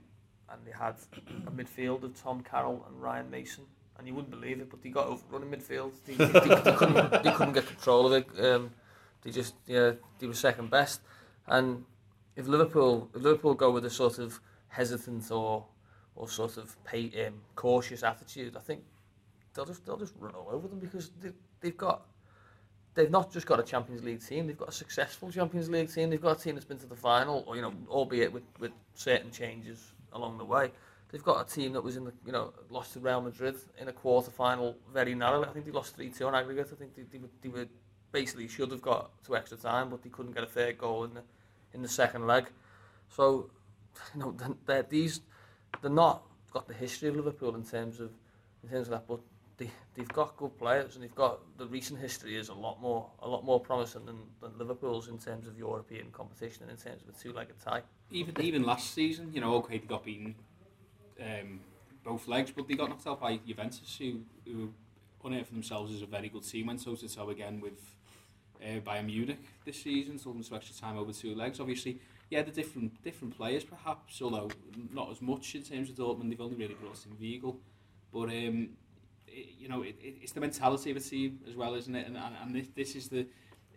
and 0.49 0.61
they 0.65 0.71
had 0.71 0.95
a 1.47 1.51
midfield 1.51 2.03
of 2.03 2.19
Tom 2.21 2.41
Carroll 2.41 2.85
and 2.87 3.01
Ryan 3.01 3.29
Mason, 3.29 3.65
and 3.97 4.07
you 4.07 4.13
wouldn't 4.13 4.31
believe 4.31 4.59
it, 4.59 4.69
but 4.69 4.81
they 4.81 4.89
got 4.89 5.07
overrun 5.07 5.43
in 5.43 5.49
midfield. 5.49 5.91
They, 6.05 6.13
they, 6.13 6.25
they, 6.25 6.75
couldn't 6.75 7.23
they 7.23 7.31
couldn't 7.31 7.53
get 7.53 7.67
control 7.67 8.07
of 8.07 8.13
it. 8.13 8.45
Um, 8.45 8.71
they 9.21 9.31
just 9.31 9.55
yeah, 9.67 9.93
they 10.19 10.27
were 10.27 10.33
second 10.33 10.69
best, 10.69 11.01
and 11.47 11.85
if 12.35 12.47
Liverpool 12.47 13.09
if 13.13 13.21
Liverpool 13.21 13.53
go 13.53 13.71
with 13.71 13.85
a 13.85 13.89
sort 13.89 14.19
of 14.19 14.39
hesitant 14.69 15.29
or 15.31 15.65
or 16.15 16.27
sort 16.27 16.57
of 16.57 16.81
pay, 16.83 17.11
um, 17.25 17.35
cautious 17.55 18.03
attitude, 18.03 18.55
I 18.57 18.59
think 18.59 18.83
they'll 19.53 19.65
just 19.65 19.85
they'll 19.85 19.97
just 19.97 20.13
run 20.19 20.33
all 20.35 20.49
over 20.51 20.67
them 20.67 20.79
because 20.79 21.11
they, 21.21 21.31
they've 21.61 21.77
got 21.77 22.05
they've 22.95 23.09
not 23.09 23.31
just 23.31 23.45
got 23.45 23.59
a 23.59 23.63
Champions 23.63 24.03
League 24.03 24.25
team, 24.25 24.47
they've 24.47 24.57
got 24.57 24.69
a 24.69 24.73
successful 24.73 25.31
Champions 25.31 25.69
League 25.69 25.93
team. 25.93 26.09
They've 26.09 26.21
got 26.21 26.39
a 26.39 26.43
team 26.43 26.55
that's 26.55 26.65
been 26.65 26.79
to 26.79 26.85
the 26.85 26.95
final, 26.95 27.43
or 27.47 27.55
you 27.55 27.61
know, 27.61 27.73
albeit 27.89 28.31
with, 28.31 28.43
with 28.59 28.71
certain 28.93 29.31
changes 29.31 29.93
along 30.13 30.37
the 30.37 30.45
way. 30.45 30.71
They've 31.11 31.23
got 31.23 31.47
a 31.47 31.53
team 31.53 31.73
that 31.73 31.83
was 31.83 31.97
in 31.97 32.05
the 32.05 32.13
you 32.25 32.31
know 32.31 32.53
lost 32.69 32.93
to 32.93 32.99
Real 32.99 33.21
Madrid 33.21 33.55
in 33.79 33.87
a 33.87 33.93
quarter 33.93 34.31
final 34.31 34.75
very 34.93 35.15
narrowly. 35.15 35.47
I 35.47 35.51
think 35.51 35.65
they 35.65 35.71
lost 35.71 35.95
three 35.95 36.09
two 36.09 36.27
on 36.27 36.35
aggregate. 36.35 36.69
I 36.71 36.75
think 36.75 36.95
they, 36.95 37.03
they, 37.03 37.17
were, 37.17 37.29
they 37.41 37.49
were 37.49 37.67
basically 38.11 38.47
should 38.47 38.71
have 38.71 38.81
got 38.81 39.11
to 39.25 39.35
extra 39.35 39.57
time, 39.57 39.89
but 39.89 40.03
they 40.03 40.09
couldn't 40.09 40.33
get 40.33 40.43
a 40.43 40.47
third 40.47 40.77
goal 40.77 41.05
in 41.05 41.13
the 41.13 41.23
in 41.73 41.81
the 41.81 41.87
second 41.87 42.27
leg. 42.27 42.49
So 43.09 43.49
you 44.13 44.19
know 44.19 44.31
they're, 44.31 44.55
they're, 44.65 44.83
these 44.83 45.21
they're 45.81 45.89
not 45.89 46.23
got 46.51 46.67
the 46.67 46.73
history 46.73 47.09
of 47.09 47.15
Liverpool 47.15 47.55
in 47.55 47.63
terms 47.63 47.99
of 47.99 48.11
in 48.63 48.69
terms 48.69 48.87
of 48.87 48.91
that, 48.91 49.07
but 49.07 49.19
they 49.59 49.69
they've 49.95 50.07
got 50.09 50.35
good 50.37 50.57
players 50.57 50.95
and 50.95 51.03
they've 51.03 51.15
got 51.15 51.39
the 51.57 51.67
recent 51.67 51.99
history 51.99 52.35
is 52.35 52.49
a 52.49 52.53
lot 52.53 52.81
more 52.81 53.09
a 53.21 53.27
lot 53.27 53.43
more 53.43 53.59
promising 53.59 54.05
than, 54.05 54.17
than 54.41 54.57
Liverpool's 54.57 55.07
in 55.07 55.19
terms 55.19 55.47
of 55.47 55.57
European 55.57 56.09
competition 56.11 56.63
and 56.63 56.71
in 56.71 56.77
terms 56.77 57.03
of 57.03 57.09
a 57.09 57.17
two-legged 57.21 57.59
tie. 57.63 57.83
even 58.11 58.33
even 58.41 58.63
last 58.63 58.93
season, 58.93 59.31
you 59.33 59.41
know, 59.41 59.55
okay, 59.55 59.77
they 59.77 59.85
got 59.85 60.03
beaten 60.03 60.33
um, 61.21 61.59
both 62.03 62.27
legs, 62.27 62.51
but 62.55 62.67
they 62.67 62.75
got 62.75 62.89
knocked 62.89 63.07
out 63.07 63.19
by 63.19 63.37
Juventus, 63.37 63.97
who, 63.97 64.21
who 64.45 64.73
unearthed 65.23 65.51
themselves 65.51 65.93
as 65.93 66.01
a 66.01 66.05
very 66.05 66.29
good 66.29 66.43
team. 66.43 66.67
Went 66.67 66.83
toe 66.83 66.95
to 66.95 67.13
toe 67.13 67.29
again 67.29 67.59
with 67.59 67.79
uh, 68.63 68.79
Bayern 68.79 69.05
Munich 69.05 69.39
this 69.65 69.81
season, 69.83 70.17
took 70.17 70.33
them 70.33 70.43
to 70.43 70.55
extra 70.55 70.75
time 70.75 70.97
over 70.97 71.11
two 71.11 71.35
legs. 71.35 71.59
Obviously, 71.59 71.99
yeah, 72.29 72.41
the 72.41 72.51
different 72.51 73.03
different 73.03 73.35
players 73.35 73.63
perhaps, 73.63 74.21
although 74.21 74.49
not 74.93 75.11
as 75.11 75.21
much 75.21 75.55
in 75.55 75.63
terms 75.63 75.89
of 75.89 75.95
Dortmund. 75.95 76.29
They've 76.29 76.41
only 76.41 76.55
really 76.55 76.75
brought 76.75 77.05
in 77.05 77.15
Weigl, 77.17 77.57
but 78.13 78.29
um, 78.29 78.69
it, 79.31 79.49
you 79.59 79.67
know, 79.69 79.81
it, 79.83 79.95
it, 80.01 80.15
it's 80.21 80.31
the 80.33 80.39
mentality 80.41 80.91
of 80.91 80.97
a 80.97 80.99
team 80.99 81.39
as 81.47 81.55
well, 81.55 81.75
isn't 81.75 81.95
it? 81.95 82.07
And 82.07 82.17
and, 82.17 82.35
and 82.43 82.55
this, 82.55 82.67
this 82.75 82.95
is 82.95 83.09
the 83.09 83.27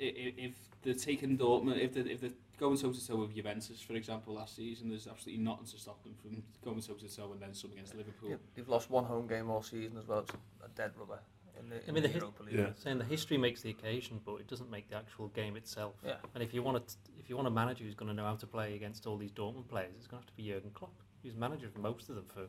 i- 0.00 0.04
i- 0.04 0.34
if 0.38 0.52
they're 0.82 0.94
taking 0.94 1.38
Dortmund, 1.38 1.78
if 1.78 1.94
they're, 1.94 2.06
if 2.06 2.20
they're 2.20 2.30
going 2.58 2.76
toe 2.76 2.92
to 2.92 3.06
toe 3.06 3.16
with 3.16 3.34
Juventus, 3.34 3.80
for 3.80 3.94
example, 3.94 4.34
last 4.34 4.56
season, 4.56 4.88
there's 4.88 5.06
absolutely 5.06 5.42
nothing 5.44 5.66
to 5.66 5.78
stop 5.78 6.02
them 6.02 6.14
from 6.20 6.42
going 6.64 6.80
toe 6.80 6.94
to 6.94 7.08
toe 7.16 7.32
and 7.32 7.40
then 7.40 7.54
some 7.54 7.72
against 7.72 7.94
Liverpool. 7.94 8.30
Yeah, 8.30 8.36
they've 8.54 8.68
lost 8.68 8.90
one 8.90 9.04
home 9.04 9.26
game 9.26 9.50
all 9.50 9.62
season 9.62 9.96
as 9.98 10.06
well. 10.06 10.20
It's 10.20 10.32
a 10.64 10.68
dead 10.76 10.92
rubber 10.96 11.18
in 11.60 11.68
the, 11.68 11.76
in 11.76 11.82
I 11.88 11.92
mean, 11.92 12.02
the, 12.02 12.08
the 12.08 12.14
Europa 12.18 12.42
League. 12.42 12.54
Yeah. 12.58 12.66
Saying 12.76 12.98
the 12.98 13.04
history 13.04 13.36
makes 13.38 13.60
the 13.62 13.70
occasion, 13.70 14.20
but 14.24 14.36
it 14.36 14.48
doesn't 14.48 14.70
make 14.70 14.88
the 14.90 14.96
actual 14.96 15.28
game 15.28 15.56
itself. 15.56 15.94
Yeah. 16.04 16.14
And 16.34 16.42
if 16.42 16.52
you 16.54 16.62
want 16.62 16.86
to, 16.88 16.94
if 17.18 17.28
you 17.30 17.36
want 17.36 17.46
a 17.48 17.50
manager 17.52 17.84
who's 17.84 17.94
going 17.94 18.08
to 18.08 18.14
know 18.14 18.24
how 18.24 18.36
to 18.36 18.46
play 18.46 18.74
against 18.74 19.06
all 19.06 19.16
these 19.16 19.32
Dortmund 19.32 19.68
players, 19.68 19.92
it's 19.96 20.06
going 20.06 20.20
to 20.22 20.26
have 20.26 20.34
to 20.34 20.36
be 20.36 20.48
Jurgen 20.48 20.70
Klopp, 20.74 20.94
who's 21.22 21.36
manager 21.36 21.66
of 21.66 21.76
most 21.78 22.08
of 22.08 22.16
them 22.16 22.24
for 22.32 22.46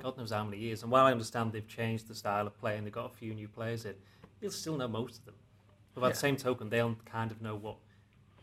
God 0.00 0.16
knows 0.16 0.30
how 0.32 0.44
many 0.44 0.58
years. 0.58 0.82
And 0.82 0.90
while 0.90 1.06
I 1.06 1.12
understand 1.12 1.52
they've 1.52 1.66
changed 1.66 2.08
the 2.08 2.14
style 2.14 2.46
of 2.46 2.58
play 2.58 2.76
and 2.76 2.86
they've 2.86 2.92
got 2.92 3.06
a 3.06 3.14
few 3.14 3.34
new 3.34 3.48
players 3.48 3.84
in, 3.84 3.94
he'll 4.40 4.50
still 4.50 4.76
know 4.76 4.88
most 4.88 5.18
of 5.18 5.24
them. 5.26 5.34
But 5.94 6.00
by 6.00 6.06
Yeah. 6.08 6.12
the 6.12 6.18
same 6.18 6.36
token, 6.36 6.70
they'll 6.70 6.96
kind 7.04 7.30
of 7.30 7.42
know 7.42 7.54
what 7.54 7.76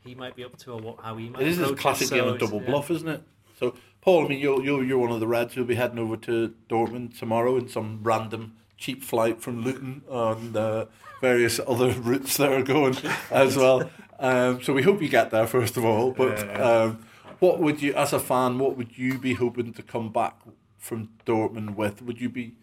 he 0.05 0.15
might 0.15 0.35
be 0.35 0.43
up 0.43 0.57
to 0.57 0.73
or 0.73 0.79
what 0.79 0.99
how 1.01 1.17
he 1.17 1.29
might. 1.29 1.41
It 1.41 1.47
is 1.49 1.57
this 1.57 1.65
approach 1.67 1.81
classic 1.81 2.07
so 2.07 2.15
game 2.15 2.27
of 2.27 2.39
double 2.39 2.61
yeah. 2.61 2.67
bluff, 2.67 2.91
isn't 2.91 3.07
it? 3.07 3.23
So, 3.59 3.75
Paul, 4.01 4.25
I 4.25 4.29
mean, 4.29 4.39
you're, 4.39 4.63
you're, 4.63 4.83
you're 4.83 4.97
one 4.97 5.11
of 5.11 5.19
the 5.19 5.27
Reds 5.27 5.53
who'll 5.53 5.65
be 5.65 5.75
heading 5.75 5.99
over 5.99 6.15
to 6.17 6.53
Dortmund 6.69 7.17
tomorrow 7.17 7.57
in 7.57 7.67
some 7.67 7.99
random 8.03 8.53
cheap 8.77 9.03
flight 9.03 9.41
from 9.41 9.61
Luton 9.61 10.01
on 10.09 10.55
uh, 10.55 10.85
various 11.19 11.59
other 11.67 11.89
routes 11.99 12.37
that 12.37 12.51
are 12.53 12.63
going 12.63 12.95
as 13.29 13.57
well. 13.57 13.89
Um, 14.17 14.63
so 14.63 14.71
we 14.73 14.83
hope 14.83 15.01
you 15.01 15.09
get 15.09 15.31
there, 15.31 15.45
first 15.47 15.75
of 15.75 15.83
all. 15.83 16.11
But 16.11 16.37
Yeah. 16.37 16.61
um, 16.83 17.05
what 17.39 17.59
would 17.59 17.81
you, 17.81 17.93
as 17.93 18.13
a 18.13 18.19
fan, 18.19 18.57
what 18.59 18.77
would 18.77 18.97
you 18.97 19.17
be 19.17 19.33
hoping 19.33 19.73
to 19.73 19.81
come 19.83 20.11
back 20.11 20.35
from 20.79 21.09
Dortmund 21.25 21.75
with? 21.75 22.01
Would 22.01 22.19
you 22.19 22.29
be 22.29 22.55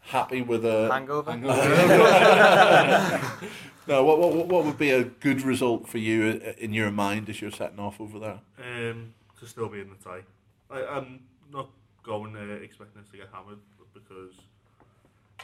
happy 0.00 0.42
with 0.42 0.64
a... 0.64 0.88
Hangover. 0.92 1.32
No, 3.90 4.04
what, 4.04 4.20
what, 4.20 4.46
what 4.46 4.64
would 4.64 4.78
be 4.78 4.90
a 4.90 5.02
good 5.02 5.42
result 5.42 5.88
for 5.88 5.98
you 5.98 6.40
uh, 6.46 6.52
in 6.58 6.72
your 6.72 6.92
mind 6.92 7.28
as 7.28 7.40
you're 7.40 7.50
setting 7.50 7.80
off 7.80 8.00
over 8.00 8.20
there? 8.20 8.38
Um, 8.58 9.14
to 9.40 9.46
still 9.46 9.68
be 9.68 9.80
in 9.80 9.90
the 9.90 9.96
tie. 9.96 10.22
I, 10.70 10.84
I'm 10.84 11.24
not 11.52 11.70
going 12.04 12.36
uh, 12.36 12.62
expecting 12.62 13.02
us 13.02 13.08
to 13.08 13.16
get 13.16 13.30
hammered 13.32 13.58
because 13.92 14.34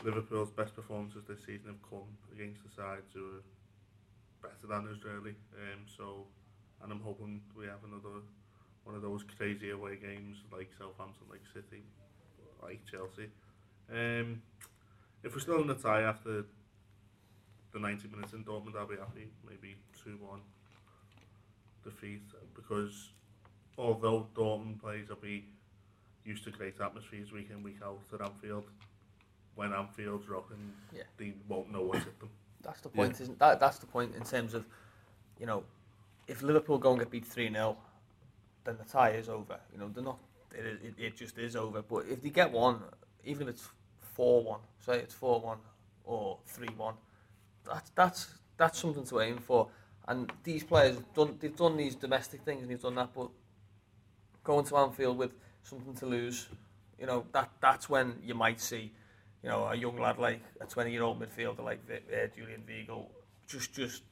Liverpool's 0.05 0.51
best 0.51 0.77
performances 0.77 1.25
this 1.27 1.41
season 1.41 1.67
have 1.67 1.83
come 1.91 2.07
against 2.33 2.63
the 2.63 2.71
sides 2.71 3.11
who 3.15 3.25
are 3.25 4.49
better 4.49 4.69
than 4.69 4.93
us 4.93 5.03
really. 5.03 5.35
Um, 5.57 5.81
so, 5.97 6.27
and 6.85 6.93
I'm 6.93 7.01
hoping 7.01 7.41
we 7.59 7.67
have 7.67 7.83
another 7.85 8.21
one 8.87 8.95
of 8.95 9.03
those 9.03 9.25
crazy 9.37 9.71
away 9.71 9.97
games 9.97 10.37
like 10.53 10.71
Southampton, 10.79 11.27
like 11.29 11.41
City, 11.53 11.83
like 12.63 12.81
Chelsea. 12.91 13.29
Um, 13.93 14.41
if 15.25 15.35
we're 15.35 15.41
still 15.41 15.61
in 15.61 15.67
the 15.67 15.75
tie 15.75 16.03
after 16.03 16.45
the 17.73 17.79
90 17.81 18.09
minutes 18.09 18.33
in 18.33 18.45
Dortmund, 18.45 18.77
I'll 18.79 18.87
be 18.87 18.97
happy. 18.97 19.29
Maybe 19.47 19.75
2 20.05 20.19
1 20.21 20.41
defeat 21.85 22.23
because 22.55 23.11
although 23.77 24.29
Dortmund 24.35 24.81
plays, 24.81 25.07
players 25.07 25.09
will 25.09 25.17
be 25.17 25.45
used 26.25 26.45
to 26.45 26.51
great 26.51 26.81
atmospheres 26.81 27.33
week 27.33 27.49
in, 27.51 27.63
week 27.63 27.79
out 27.85 28.01
at 28.15 28.21
Anfield, 28.21 28.65
when 29.57 29.73
Anfield's 29.73 30.29
rocking, 30.29 30.73
Yeah. 30.93 31.03
they 31.17 31.35
won't 31.49 31.71
know 31.73 31.83
what's 31.83 32.05
hit 32.05 32.19
them. 32.21 32.31
That's 32.63 32.81
the 32.81 32.89
point, 32.89 33.21
isn't 33.21 33.39
that? 33.39 33.59
That's 33.61 33.79
the 33.79 33.87
point 33.87 34.15
in 34.15 34.23
terms 34.23 34.55
of, 34.55 34.65
you 35.39 35.47
know, 35.47 35.65
if 36.27 36.43
Liverpool 36.43 36.79
go 36.79 36.91
and 36.91 36.99
get 37.01 37.11
beat 37.11 37.25
three 37.25 37.51
0 37.53 37.77
then 38.67 38.77
the 38.79 38.85
tie 38.85 39.11
is 39.11 39.29
over. 39.31 39.59
You 39.73 39.79
know, 39.79 39.89
they're 39.95 40.05
not. 40.05 40.19
It, 40.55 40.67
it, 40.85 40.95
it 40.99 41.17
just 41.17 41.39
is 41.39 41.57
over. 41.57 41.83
But 41.83 42.07
if 42.11 42.23
they 42.23 42.31
get 42.31 42.53
one, 42.53 42.81
even 43.25 43.49
if 43.49 43.55
it's 43.55 43.69
four 44.01 44.43
one, 44.43 44.61
say 44.81 44.99
it's 44.99 45.15
four 45.15 45.41
one 45.41 45.59
or 46.05 46.39
three 46.47 46.69
one, 46.77 46.95
that's 47.65 47.91
that's 47.95 48.29
that's 48.59 48.79
something 48.79 49.05
to 49.07 49.21
aim 49.21 49.39
for. 49.39 49.69
And 50.09 50.31
these 50.45 50.63
players 50.65 50.97
have 50.97 51.15
done 51.15 51.37
they've 51.41 51.57
done 51.57 51.77
these 51.77 51.95
domestic 51.97 52.43
things 52.43 52.63
and 52.63 52.71
they've 52.71 52.81
done 52.83 52.95
that, 52.97 53.11
but 53.15 53.31
going 54.45 54.65
to 54.67 54.77
Anfield 54.77 55.19
with 55.19 55.33
something 55.63 55.95
to 55.95 56.07
lose, 56.07 56.49
you 56.99 57.07
know, 57.07 57.27
that 57.33 57.51
that's 57.61 57.89
when 57.89 58.15
you 58.23 58.35
might 58.35 58.61
see, 58.61 58.93
you 59.43 59.49
know, 59.49 59.65
a 59.67 59.75
young 59.75 59.99
lad 59.99 60.19
like 60.19 60.41
a 60.61 60.67
20 60.67 60.91
year 60.93 61.03
old 61.03 61.21
midfielder 61.21 61.65
like 61.65 61.81
uh, 61.91 62.27
Julian 62.37 62.63
Weigl 62.69 63.07
just 63.49 63.73
just 63.75 64.03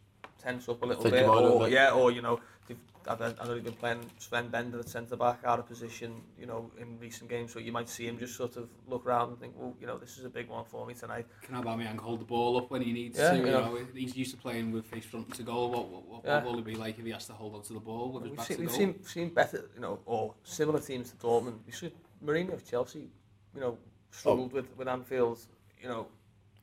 tense 0.42 0.68
up 0.68 0.82
a 0.82 0.86
little 0.86 1.02
Think 1.02 1.14
bit, 1.14 1.24
about 1.24 1.44
it 1.44 1.44
a 1.44 1.50
or 1.50 1.60
bit. 1.60 1.72
yeah, 1.72 1.90
or 1.92 2.10
you 2.10 2.22
know, 2.22 2.40
they've, 2.66 2.78
I 3.06 3.14
don't 3.14 3.36
I 3.40 3.44
know 3.44 3.54
they've 3.54 3.64
been 3.64 3.72
playing 3.74 4.00
Sven 4.18 4.48
Bender 4.48 4.78
at 4.78 4.88
centre 4.88 5.16
back 5.16 5.40
out 5.44 5.58
of 5.58 5.66
position, 5.66 6.22
you 6.38 6.46
know, 6.46 6.70
in 6.80 6.98
recent 6.98 7.28
games, 7.28 7.52
so 7.52 7.58
you 7.58 7.72
might 7.72 7.88
see 7.88 8.06
him 8.06 8.18
just 8.18 8.36
sort 8.36 8.56
of 8.56 8.68
look 8.88 9.04
around 9.06 9.28
and 9.30 9.38
think, 9.40 9.54
well, 9.56 9.74
you 9.80 9.86
know, 9.86 9.98
this 9.98 10.16
is 10.18 10.24
a 10.24 10.28
big 10.30 10.48
one 10.48 10.64
for 10.64 10.86
me 10.86 10.94
tonight. 10.94 11.26
Can 11.42 11.54
Aubameyang 11.62 11.98
hold 11.98 12.20
the 12.20 12.24
ball 12.24 12.56
up 12.56 12.70
when 12.70 12.80
he 12.82 12.92
needs 12.92 13.18
Yeah, 13.18 13.30
to? 13.32 13.36
You 13.36 13.44
yeah. 13.46 13.50
know, 13.52 13.78
he's 13.94 14.16
used 14.16 14.30
to 14.32 14.36
playing 14.38 14.72
with 14.72 14.86
face 14.86 15.04
front 15.04 15.32
to 15.34 15.42
goal. 15.42 15.70
What, 15.70 15.88
what, 15.88 16.06
what, 16.08 16.22
Yeah. 16.24 16.36
what 16.42 16.52
will 16.52 16.58
it 16.60 16.64
be 16.64 16.74
like 16.76 16.98
if 16.98 17.04
he 17.04 17.10
has 17.12 17.26
to 17.26 17.32
hold 17.34 17.54
on 17.54 17.62
to 17.62 17.72
the 17.74 17.80
ball 17.80 18.12
with 18.12 18.22
his 18.24 18.30
We've 18.30 18.36
back 18.38 18.46
seen, 18.46 18.56
to 18.56 18.60
we've 18.62 18.70
goal? 18.70 18.78
seen, 18.78 19.04
seen 19.04 19.28
better, 19.34 19.70
you 19.74 19.80
know, 19.80 20.00
or 20.06 20.34
similar 20.44 20.80
teams 20.80 21.10
to 21.10 21.16
Dortmund. 21.16 21.58
We 21.66 21.72
see 21.72 21.92
Mourinho 22.24 22.54
of 22.54 22.68
Chelsea, 22.68 23.10
you 23.54 23.60
know, 23.60 23.78
struggled 24.10 24.52
Oh. 24.52 24.56
with, 24.56 24.76
with 24.78 24.88
Anfield, 24.88 25.38
you 25.82 25.88
know, 25.88 26.06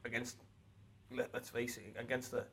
against, 0.05 0.37
let, 1.15 1.29
let's 1.33 1.49
face 1.49 1.77
it, 1.77 1.95
against 1.99 2.31
the, 2.31 2.45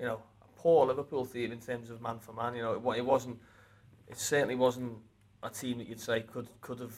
you 0.00 0.06
know, 0.06 0.20
poor 0.56 0.86
Liverpool 0.86 1.26
team 1.26 1.52
in 1.52 1.60
terms 1.60 1.90
of 1.90 2.00
man 2.00 2.18
for 2.18 2.32
man. 2.32 2.54
You 2.56 2.62
know, 2.62 2.72
it, 2.72 2.98
it 2.98 3.04
wasn't, 3.04 3.38
it 4.08 4.18
certainly 4.18 4.56
wasn't 4.56 4.92
a 5.42 5.50
team 5.50 5.78
that 5.78 5.88
you'd 5.88 6.00
say 6.00 6.20
could 6.20 6.48
could 6.60 6.80
have 6.80 6.94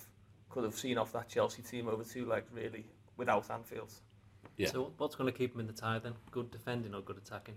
could 0.48 0.64
have 0.64 0.74
seen 0.74 0.98
off 0.98 1.12
that 1.12 1.28
Chelsea 1.28 1.62
team 1.62 1.88
over 1.88 2.04
two 2.04 2.26
legs 2.26 2.50
really 2.52 2.86
without 3.16 3.50
Anfield. 3.50 3.92
Yeah. 4.56 4.68
So 4.68 4.92
what's 4.96 5.14
going 5.14 5.30
to 5.30 5.36
keep 5.36 5.54
him 5.54 5.60
in 5.60 5.66
the 5.66 5.72
tie 5.72 5.98
then? 5.98 6.14
Good 6.30 6.50
defending 6.50 6.94
or 6.94 7.00
good 7.00 7.18
attacking? 7.18 7.54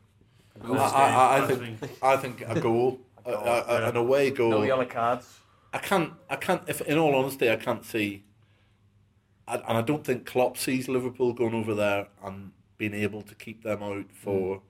I, 0.61 0.67
I, 0.67 1.37
I, 1.37 1.43
I 1.43 1.47
think 1.47 1.79
I 2.03 2.17
think 2.17 2.43
a 2.45 2.59
goal, 2.59 2.99
a, 3.25 3.31
a, 3.31 3.89
an 3.89 3.95
away 3.95 4.31
goal. 4.31 4.51
No 4.51 4.63
yellow 4.63 4.85
cards. 4.85 5.39
I 5.73 5.77
can't. 5.77 6.13
I 6.29 6.35
can't. 6.35 6.61
If 6.67 6.81
in 6.81 6.97
all 6.97 7.15
honesty, 7.15 7.49
I 7.49 7.55
can't 7.55 7.85
see. 7.85 8.25
I, 9.47 9.55
and 9.55 9.77
I 9.77 9.81
don't 9.81 10.03
think 10.03 10.25
Klopp 10.25 10.57
sees 10.57 10.87
Liverpool 10.87 11.33
going 11.33 11.53
over 11.53 11.73
there 11.73 12.07
and 12.23 12.51
being 12.77 12.93
able 12.93 13.21
to 13.21 13.35
keep 13.35 13.63
them 13.63 13.81
out 13.81 14.11
for 14.11 14.57
mm. 14.57 14.61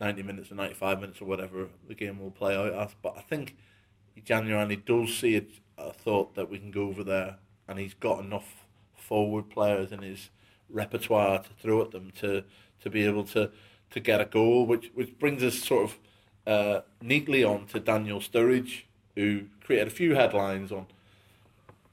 Ninety 0.00 0.22
minutes 0.22 0.50
or 0.50 0.54
ninety-five 0.54 1.00
minutes 1.00 1.20
or 1.20 1.26
whatever 1.26 1.68
the 1.88 1.94
game 1.94 2.20
will 2.20 2.30
play 2.30 2.56
out 2.56 2.72
as. 2.72 2.94
But 3.02 3.14
I 3.16 3.20
think 3.20 3.56
genuinely 4.24 4.76
does 4.76 5.16
see 5.16 5.34
it, 5.34 5.50
a 5.78 5.92
thought 5.92 6.34
that 6.34 6.50
we 6.50 6.58
can 6.58 6.70
go 6.70 6.88
over 6.88 7.04
there, 7.04 7.36
and 7.68 7.78
he's 7.78 7.94
got 7.94 8.20
enough 8.20 8.66
forward 8.94 9.50
players 9.50 9.92
in 9.92 10.02
his 10.02 10.30
repertoire 10.68 11.38
to 11.42 11.50
throw 11.60 11.82
at 11.82 11.90
them 11.92 12.10
to 12.20 12.44
to 12.80 12.90
be 12.90 13.04
able 13.04 13.24
to 13.24 13.50
to 13.90 14.00
get 14.00 14.20
a 14.20 14.24
goal, 14.24 14.66
which 14.66 14.90
which 14.94 15.18
brings 15.18 15.42
us 15.42 15.58
sort 15.58 15.90
of 15.90 15.98
uh, 16.46 16.80
neatly 17.00 17.44
on 17.44 17.66
to 17.66 17.80
Daniel 17.80 18.20
Sturridge, 18.20 18.82
who 19.14 19.44
created 19.62 19.88
a 19.88 19.90
few 19.90 20.14
headlines 20.14 20.72
on 20.72 20.86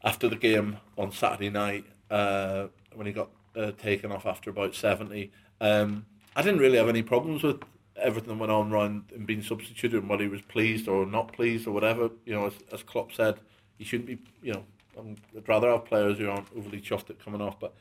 after 0.03 0.27
the 0.27 0.35
game 0.35 0.77
on 0.97 1.11
Saturday 1.11 1.49
night 1.49 1.85
uh, 2.11 2.67
when 2.93 3.07
he 3.07 3.13
got 3.13 3.29
uh, 3.55 3.71
taken 3.71 4.11
off 4.11 4.25
after 4.25 4.49
about 4.49 4.75
70. 4.75 5.31
Um, 5.61 6.05
I 6.35 6.41
didn't 6.41 6.59
really 6.59 6.77
have 6.77 6.89
any 6.89 7.03
problems 7.03 7.43
with 7.43 7.61
everything 8.03 8.29
that 8.29 8.39
went 8.39 8.51
on 8.51 8.71
around 8.71 9.05
and 9.15 9.25
being 9.25 9.41
substituted 9.41 10.01
and 10.01 10.09
whether 10.09 10.23
he 10.23 10.29
was 10.29 10.41
pleased 10.41 10.87
or 10.87 11.05
not 11.05 11.33
pleased 11.33 11.67
or 11.67 11.71
whatever. 11.71 12.09
You 12.25 12.33
know, 12.33 12.47
as, 12.47 12.53
as 12.71 12.83
Klopp 12.83 13.13
said, 13.13 13.39
he 13.77 13.83
shouldn't 13.83 14.07
be, 14.07 14.19
you 14.41 14.53
know, 14.53 14.63
um, 14.99 15.15
I'd 15.35 15.47
rather 15.47 15.71
have 15.71 15.85
players 15.85 16.17
who 16.17 16.29
aren't 16.29 16.47
overly 16.55 16.81
chuffed 16.81 17.09
at 17.09 17.23
coming 17.23 17.41
off. 17.41 17.59
But 17.59 17.73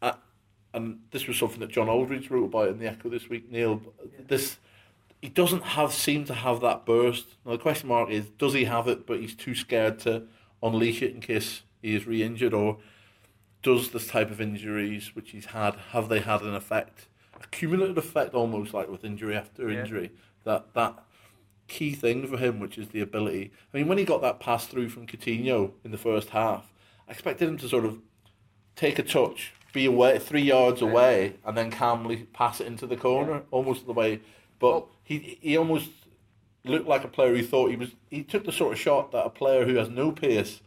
I, 0.00 0.14
and 0.74 1.00
this 1.10 1.26
was 1.26 1.38
something 1.38 1.60
that 1.60 1.70
John 1.70 1.88
Aldridge 1.88 2.30
wrote 2.30 2.44
about 2.44 2.68
in 2.68 2.78
the 2.78 2.86
Echo 2.86 3.08
this 3.08 3.28
week, 3.28 3.50
Neil. 3.50 3.80
This 4.28 4.58
he 5.22 5.28
doesn't 5.28 5.62
have 5.62 5.92
seem 5.92 6.24
to 6.26 6.34
have 6.34 6.60
that 6.60 6.84
burst. 6.84 7.26
Now 7.44 7.52
the 7.52 7.58
question 7.58 7.88
mark 7.88 8.10
is, 8.10 8.26
does 8.38 8.52
he 8.52 8.64
have 8.64 8.86
it, 8.86 9.06
but 9.06 9.20
he's 9.20 9.34
too 9.34 9.54
scared 9.54 9.98
to 10.00 10.24
unleash 10.62 11.02
it 11.02 11.14
in 11.14 11.20
case 11.20 11.62
he 11.82 11.94
is 11.94 12.06
re-injured, 12.06 12.52
or 12.54 12.78
does 13.62 13.90
this 13.90 14.06
type 14.08 14.30
of 14.30 14.40
injuries 14.40 15.14
which 15.14 15.30
he's 15.30 15.46
had 15.46 15.76
have 15.90 16.08
they 16.08 16.20
had 16.20 16.42
an 16.42 16.54
effect, 16.54 17.08
cumulative 17.50 17.98
effect, 17.98 18.34
almost 18.34 18.72
like 18.74 18.88
with 18.88 19.04
injury 19.04 19.36
after 19.36 19.70
Yeah. 19.70 19.80
injury? 19.80 20.10
That 20.44 20.74
that 20.74 21.02
key 21.68 21.92
thing 21.92 22.26
for 22.26 22.36
him, 22.36 22.60
which 22.60 22.78
is 22.78 22.88
the 22.88 23.00
ability. 23.00 23.50
I 23.72 23.76
mean, 23.76 23.88
when 23.88 23.98
he 23.98 24.04
got 24.04 24.22
that 24.22 24.38
pass 24.40 24.66
through 24.66 24.88
from 24.90 25.06
Coutinho 25.06 25.72
in 25.84 25.90
the 25.90 25.98
first 25.98 26.30
half, 26.30 26.72
I 27.08 27.12
expected 27.12 27.48
him 27.48 27.56
to 27.58 27.68
sort 27.68 27.84
of 27.84 27.98
take 28.76 28.98
a 28.98 29.02
touch, 29.02 29.52
be 29.72 29.84
away 29.86 30.18
three 30.18 30.42
yards 30.42 30.80
Yeah. 30.80 30.88
away, 30.88 31.34
and 31.44 31.56
then 31.56 31.70
calmly 31.70 32.28
pass 32.32 32.60
it 32.60 32.66
into 32.68 32.86
the 32.86 32.96
corner, 32.96 33.42
almost 33.50 33.86
the 33.86 33.92
way. 33.92 34.20
But 34.58 34.70
Well- 34.70 34.90
he 35.02 35.38
he 35.40 35.56
almost 35.56 35.90
looked 36.64 36.86
like 36.88 37.04
a 37.04 37.08
player 37.08 37.34
who 37.34 37.42
thought 37.42 37.70
he 37.70 37.76
was. 37.76 37.90
He 38.10 38.22
took 38.22 38.44
the 38.44 38.52
sort 38.52 38.72
of 38.72 38.78
shot 38.78 39.12
that 39.12 39.24
a 39.26 39.30
player 39.30 39.64
who 39.64 39.74
has 39.76 39.88
no 39.88 40.12
pace 40.12 40.60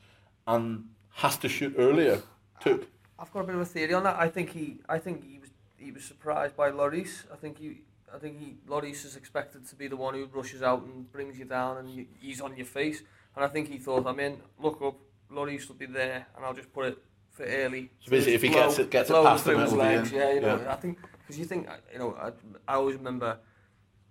and 0.48 0.90
has 1.16 1.38
to 1.38 1.50
shoot 1.50 1.76
earlier 1.78 2.22
took. 2.62 2.88
I've 3.18 3.32
got 3.34 3.42
a 3.42 3.44
bit 3.44 3.56
of 3.56 3.62
a 3.62 3.66
theory 3.66 3.94
on 3.94 4.04
that. 4.04 4.18
I 4.18 4.30
think 4.30 4.52
he, 4.52 4.80
I 4.88 4.98
think 4.98 5.24
he 5.26 5.39
he 5.80 5.92
was 5.92 6.04
surprised 6.04 6.56
by 6.56 6.72
Lloris. 6.72 7.24
I 7.32 7.36
think 7.36 7.60
he, 7.60 7.82
I 8.14 8.18
think 8.18 8.40
he, 8.40 8.56
Lloris 8.68 9.06
is 9.06 9.16
expected 9.16 9.68
to 9.68 9.76
be 9.76 9.88
the 9.88 9.98
one 9.98 10.14
who 10.14 10.26
rushes 10.26 10.62
out 10.62 10.84
and 10.84 11.12
brings 11.12 11.38
you 11.38 11.46
down, 11.46 11.78
and 11.78 11.90
you, 11.90 12.06
he's 12.20 12.42
on 12.42 12.56
your 12.56 12.66
face. 12.66 13.02
And 13.36 13.46
I 13.46 13.48
think 13.48 13.70
he 13.70 13.78
thought, 13.78 14.06
I'm 14.08 14.20
in. 14.20 14.38
Look 14.60 14.82
up, 14.82 14.96
Lloris 15.32 15.68
will 15.68 15.76
be 15.76 15.86
there, 15.86 16.28
and 16.36 16.46
I'll 16.46 16.54
just 16.54 16.74
put 16.74 16.86
it 16.88 16.98
for 17.32 17.46
early. 17.46 17.92
So 18.00 18.12
basically, 18.12 18.34
if 18.34 18.42
he 18.42 18.50
gets 18.50 18.80
it, 18.80 18.90
gets 18.90 19.10
it 19.10 19.14
past 19.14 19.46
him, 19.46 19.54
through 19.54 19.64
his 19.64 19.74
legs. 19.74 20.12
Yeah, 20.12 20.34
you 20.34 20.42
know. 20.42 20.60
Yeah. 20.62 20.74
I 20.74 20.76
think 20.76 21.00
because 21.20 21.40
you 21.40 21.46
think, 21.46 21.68
you 21.94 22.00
know, 22.00 22.16
I, 22.20 22.32
I 22.72 22.76
always 22.76 22.96
remember 22.96 23.38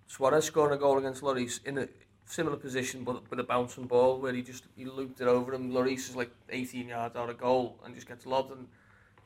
Suarez 0.07 0.45
scoring 0.45 0.73
a 0.73 0.77
goal 0.77 0.97
against 0.97 1.21
Lloris 1.21 1.63
in 1.65 1.77
a 1.77 1.87
similar 2.25 2.57
position, 2.57 3.03
but 3.03 3.29
with 3.29 3.39
a 3.39 3.43
bouncing 3.43 3.85
ball 3.85 4.19
where 4.19 4.33
he 4.33 4.41
just 4.41 4.63
he 4.75 4.85
looped 4.85 5.19
it 5.21 5.27
over 5.27 5.53
him. 5.53 5.71
Lloris 5.71 6.09
is 6.09 6.15
like 6.15 6.31
18 6.49 6.87
yards 6.87 7.15
out 7.15 7.29
of 7.29 7.37
goal 7.37 7.77
and 7.83 7.93
just 7.93 8.07
gets 8.07 8.25
lobbed, 8.25 8.51
and 8.51 8.67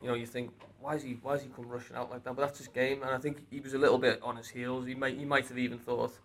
you 0.04 0.10
know 0.10 0.16
you 0.16 0.26
think 0.26 0.50
why 0.80 0.94
is 0.94 1.02
he 1.02 1.16
why 1.22 1.34
is 1.34 1.42
he 1.42 1.48
come 1.48 1.66
rushing 1.66 1.96
out 1.96 2.10
like 2.10 2.22
that? 2.24 2.36
But 2.36 2.42
that's 2.46 2.58
his 2.58 2.68
game, 2.68 3.02
and 3.02 3.10
I 3.10 3.18
think 3.18 3.46
he 3.50 3.58
was 3.58 3.72
a 3.72 3.78
little 3.78 3.96
bit 3.96 4.20
on 4.22 4.36
his 4.36 4.48
heels. 4.48 4.86
He 4.86 4.94
might 4.94 5.16
he 5.16 5.24
might 5.24 5.48
have 5.48 5.56
even 5.58 5.78
thought 5.78 6.18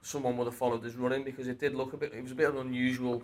someone 0.00 0.38
would 0.38 0.46
have 0.46 0.54
followed 0.54 0.82
his 0.82 0.96
running 0.96 1.22
because 1.22 1.46
it 1.46 1.60
did 1.60 1.74
look 1.74 1.92
a 1.92 1.98
bit. 1.98 2.14
It 2.14 2.22
was 2.22 2.32
a 2.32 2.34
bit 2.34 2.48
of 2.48 2.56
an 2.56 2.66
unusual 2.66 3.22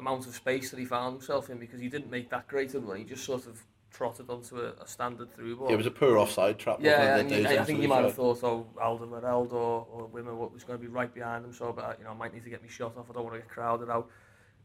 amount 0.00 0.26
of 0.26 0.34
space 0.34 0.70
that 0.70 0.80
he 0.80 0.84
found 0.84 1.14
himself 1.14 1.48
in 1.48 1.58
because 1.58 1.80
he 1.80 1.88
didn't 1.88 2.10
make 2.10 2.28
that 2.30 2.48
great 2.48 2.74
of 2.74 2.82
a 2.82 2.86
run. 2.86 2.98
He 2.98 3.04
just 3.04 3.24
sort 3.24 3.46
of 3.46 3.62
trotted 3.92 4.28
onto 4.28 4.58
a, 4.58 4.72
a 4.82 4.86
standard 4.88 5.32
through 5.32 5.56
ball. 5.56 5.68
Yeah, 5.68 5.74
it 5.74 5.76
was 5.76 5.86
a 5.86 5.92
poor 5.92 6.18
offside 6.18 6.58
trap. 6.58 6.78
Yeah, 6.80 7.18
and 7.18 7.46
I 7.46 7.62
think 7.62 7.80
you 7.80 7.86
might 7.86 8.02
have 8.02 8.14
thought, 8.14 8.42
oh, 8.42 8.66
Alderweireld 8.76 9.52
or, 9.52 9.86
or 9.92 10.08
Wimmer 10.08 10.34
was 10.52 10.64
going 10.64 10.76
to 10.76 10.84
be 10.84 10.88
right 10.88 11.14
behind 11.14 11.44
him, 11.44 11.52
so 11.52 11.72
but, 11.72 11.98
you 12.00 12.04
know, 12.04 12.10
I 12.10 12.14
might 12.14 12.34
need 12.34 12.42
to 12.42 12.50
get 12.50 12.64
me 12.64 12.68
shot 12.68 12.96
off. 12.96 13.06
I 13.08 13.12
don't 13.12 13.22
want 13.22 13.34
to 13.34 13.40
get 13.40 13.48
crowded 13.48 13.88
out. 13.88 14.10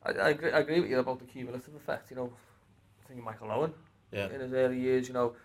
I, 0.01 0.13
I, 0.13 0.29
agree, 0.29 0.51
I 0.51 0.59
agree 0.59 0.79
with 0.79 0.89
you 0.89 0.97
about 0.97 1.19
the 1.19 1.25
cumulative 1.25 1.75
effect. 1.75 2.09
You 2.09 2.17
know, 2.17 2.33
I 3.05 3.07
think 3.07 3.23
Michael 3.23 3.51
Owen 3.51 3.73
Yeah. 4.11 4.29
in 4.29 4.41
his 4.41 4.53
early 4.53 4.79
years, 4.79 5.07
you 5.07 5.13
know, 5.13 5.35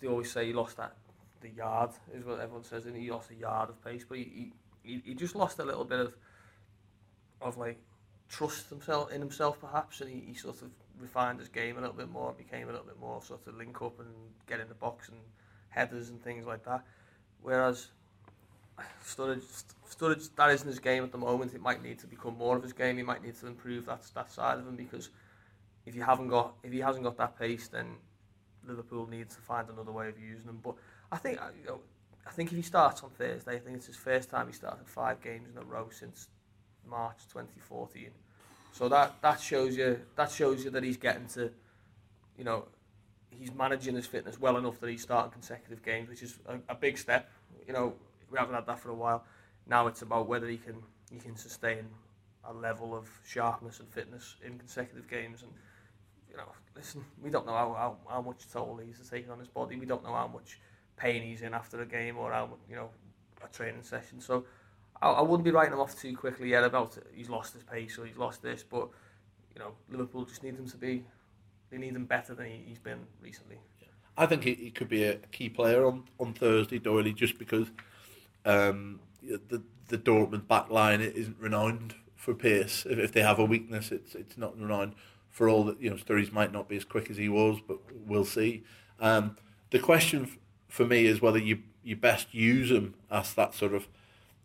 they 0.00 0.06
always 0.06 0.30
say 0.30 0.46
he 0.46 0.52
lost 0.52 0.76
that 0.76 0.94
the 1.42 1.50
yard 1.50 1.90
is 2.14 2.24
what 2.24 2.40
everyone 2.40 2.64
says, 2.64 2.86
and 2.86 2.96
he 2.96 3.10
lost 3.10 3.30
a 3.30 3.34
yard 3.34 3.68
of 3.68 3.84
pace, 3.84 4.04
but 4.08 4.18
he, 4.18 4.52
he, 4.82 5.02
he 5.04 5.14
just 5.14 5.34
lost 5.34 5.58
a 5.58 5.64
little 5.64 5.84
bit 5.84 6.00
of 6.00 6.16
of 7.40 7.58
like 7.58 7.80
trust 8.28 8.70
himself 8.70 9.12
in 9.12 9.20
himself 9.20 9.60
perhaps, 9.60 10.00
and 10.00 10.08
he, 10.08 10.20
he 10.28 10.34
sort 10.34 10.62
of 10.62 10.70
refined 10.98 11.40
his 11.40 11.48
game 11.48 11.76
a 11.76 11.80
little 11.80 11.96
bit 11.96 12.08
more, 12.08 12.32
became 12.32 12.68
a 12.68 12.70
little 12.70 12.86
bit 12.86 12.98
more 13.00 13.20
sort 13.20 13.46
of 13.46 13.56
link 13.56 13.82
up 13.82 13.98
and 13.98 14.08
get 14.46 14.60
in 14.60 14.68
the 14.68 14.74
box 14.74 15.08
and 15.08 15.18
headers 15.68 16.10
and 16.10 16.22
things 16.22 16.46
like 16.46 16.64
that. 16.64 16.84
Whereas 17.42 17.88
Sturridge, 19.04 19.64
Sturridge 19.90 20.30
that 20.36 20.50
isn't 20.50 20.68
his 20.68 20.78
game 20.78 21.02
at 21.02 21.12
the 21.12 21.18
moment. 21.18 21.54
It 21.54 21.60
might 21.60 21.82
need 21.82 21.98
to 21.98 22.06
become 22.06 22.38
more 22.38 22.56
of 22.56 22.62
his 22.62 22.72
game. 22.72 22.96
He 22.96 23.02
might 23.02 23.22
need 23.22 23.38
to 23.40 23.46
improve 23.46 23.86
that 23.86 24.02
that 24.14 24.30
side 24.30 24.58
of 24.58 24.66
him 24.66 24.76
because 24.76 25.10
if 25.86 25.94
you 25.94 26.02
haven't 26.02 26.28
got 26.28 26.54
if 26.62 26.72
he 26.72 26.80
hasn't 26.80 27.04
got 27.04 27.16
that 27.18 27.38
pace, 27.38 27.68
then 27.68 27.96
Liverpool 28.66 29.06
needs 29.06 29.34
to 29.34 29.40
find 29.40 29.68
another 29.68 29.92
way 29.92 30.08
of 30.08 30.18
using 30.18 30.48
him. 30.48 30.60
But 30.62 30.74
I 31.10 31.16
think 31.16 31.40
uh, 31.40 31.48
you 31.60 31.66
know, 31.66 31.80
I 32.26 32.30
think 32.30 32.50
if 32.50 32.56
he 32.56 32.62
starts 32.62 33.02
on 33.02 33.10
Thursday, 33.10 33.56
I 33.56 33.58
think 33.58 33.76
it's 33.76 33.86
his 33.86 33.96
first 33.96 34.30
time 34.30 34.46
he 34.46 34.52
started 34.52 34.86
five 34.86 35.20
games 35.22 35.48
in 35.50 35.60
a 35.60 35.64
row 35.64 35.88
since 35.90 36.28
March 36.88 37.18
2014. 37.32 38.10
So 38.72 38.88
that 38.88 39.20
that 39.22 39.40
shows 39.40 39.76
you 39.76 40.00
that 40.16 40.30
shows 40.30 40.64
you 40.64 40.70
that 40.70 40.82
he's 40.82 40.96
getting 40.96 41.26
to, 41.28 41.50
you 42.38 42.44
know, 42.44 42.66
he's 43.30 43.52
managing 43.54 43.94
his 43.94 44.06
fitness 44.06 44.40
well 44.40 44.56
enough 44.56 44.80
that 44.80 44.88
he's 44.88 45.02
starting 45.02 45.32
consecutive 45.32 45.82
games, 45.82 46.08
which 46.08 46.22
is 46.22 46.38
a, 46.46 46.58
a 46.68 46.74
big 46.74 46.96
step. 46.96 47.30
You 47.66 47.72
know, 47.72 47.94
we 48.30 48.38
haven't 48.38 48.54
had 48.54 48.66
that 48.66 48.78
for 48.78 48.90
a 48.90 48.94
while. 48.94 49.24
Now 49.66 49.86
it's 49.86 50.02
about 50.02 50.26
whether 50.26 50.48
he 50.48 50.56
can 50.56 50.76
he 51.10 51.18
can 51.18 51.36
sustain 51.36 51.88
a 52.44 52.52
level 52.52 52.94
of 52.94 53.08
sharpness 53.26 53.80
and 53.80 53.88
fitness 53.88 54.36
in 54.44 54.58
consecutive 54.58 55.08
games. 55.08 55.42
And 55.42 55.52
you 56.32 56.38
know, 56.38 56.48
listen, 56.74 57.04
we 57.22 57.30
don't 57.30 57.46
know 57.46 57.52
how, 57.52 57.74
how, 57.74 57.96
how 58.14 58.22
much 58.22 58.50
toll 58.50 58.80
he's 58.84 59.08
taking 59.08 59.30
on 59.30 59.38
his 59.38 59.48
body. 59.48 59.76
We 59.76 59.86
don't 59.86 60.02
know 60.02 60.14
how 60.14 60.28
much 60.28 60.58
pain 60.96 61.22
he's 61.22 61.42
in 61.42 61.54
after 61.54 61.82
a 61.82 61.86
game 61.86 62.16
or 62.16 62.32
how 62.32 62.48
you 62.68 62.76
know 62.76 62.88
a 63.44 63.48
training 63.54 63.82
session. 63.82 64.20
So 64.20 64.44
I, 65.00 65.10
I 65.10 65.20
wouldn't 65.22 65.44
be 65.44 65.50
writing 65.50 65.74
him 65.74 65.80
off 65.80 66.00
too 66.00 66.16
quickly 66.16 66.50
yet 66.50 66.64
about 66.64 66.96
he's 67.14 67.28
lost 67.28 67.52
his 67.52 67.62
pace 67.62 67.98
or 67.98 68.06
he's 68.06 68.16
lost 68.16 68.42
this. 68.42 68.62
But 68.62 68.88
you 69.54 69.60
know, 69.60 69.72
Liverpool 69.90 70.24
just 70.24 70.42
need 70.42 70.54
him 70.54 70.68
to 70.68 70.76
be. 70.76 71.04
They 71.70 71.78
need 71.78 71.94
him 71.94 72.06
better 72.06 72.34
than 72.34 72.46
he, 72.46 72.64
he's 72.66 72.78
been 72.78 73.00
recently. 73.22 73.58
I 74.16 74.26
think 74.26 74.44
he, 74.44 74.54
he 74.54 74.70
could 74.70 74.88
be 74.88 75.04
a 75.04 75.16
key 75.16 75.48
player 75.48 75.86
on, 75.86 76.04
on 76.20 76.34
Thursday, 76.34 76.78
Doyley, 76.78 77.14
just 77.14 77.38
because 77.38 77.68
um, 78.44 79.00
the 79.22 79.62
the 79.88 79.98
Dortmund 79.98 80.48
back 80.48 80.70
line 80.70 81.00
isn't 81.00 81.36
renowned 81.38 81.94
for 82.16 82.34
pace. 82.34 82.86
If, 82.88 82.98
if 82.98 83.12
they 83.12 83.22
have 83.22 83.38
a 83.38 83.44
weakness, 83.44 83.90
it's 83.90 84.14
it's 84.14 84.38
not 84.38 84.58
renowned 84.58 84.94
for 85.32 85.48
all 85.48 85.64
that. 85.64 85.80
You 85.80 85.90
know, 85.90 85.96
Sturridge 85.96 86.30
might 86.30 86.52
not 86.52 86.68
be 86.68 86.76
as 86.76 86.84
quick 86.84 87.10
as 87.10 87.16
he 87.16 87.28
was, 87.28 87.58
but 87.66 87.78
we'll 88.06 88.24
see. 88.24 88.62
Um, 89.00 89.36
the 89.70 89.80
question 89.80 90.24
f- 90.24 90.38
for 90.68 90.86
me 90.86 91.06
is 91.06 91.20
whether 91.20 91.38
you 91.38 91.64
you 91.82 91.96
best 91.96 92.32
use 92.32 92.70
him 92.70 92.94
as 93.10 93.34
that 93.34 93.54
sort 93.54 93.74
of, 93.74 93.88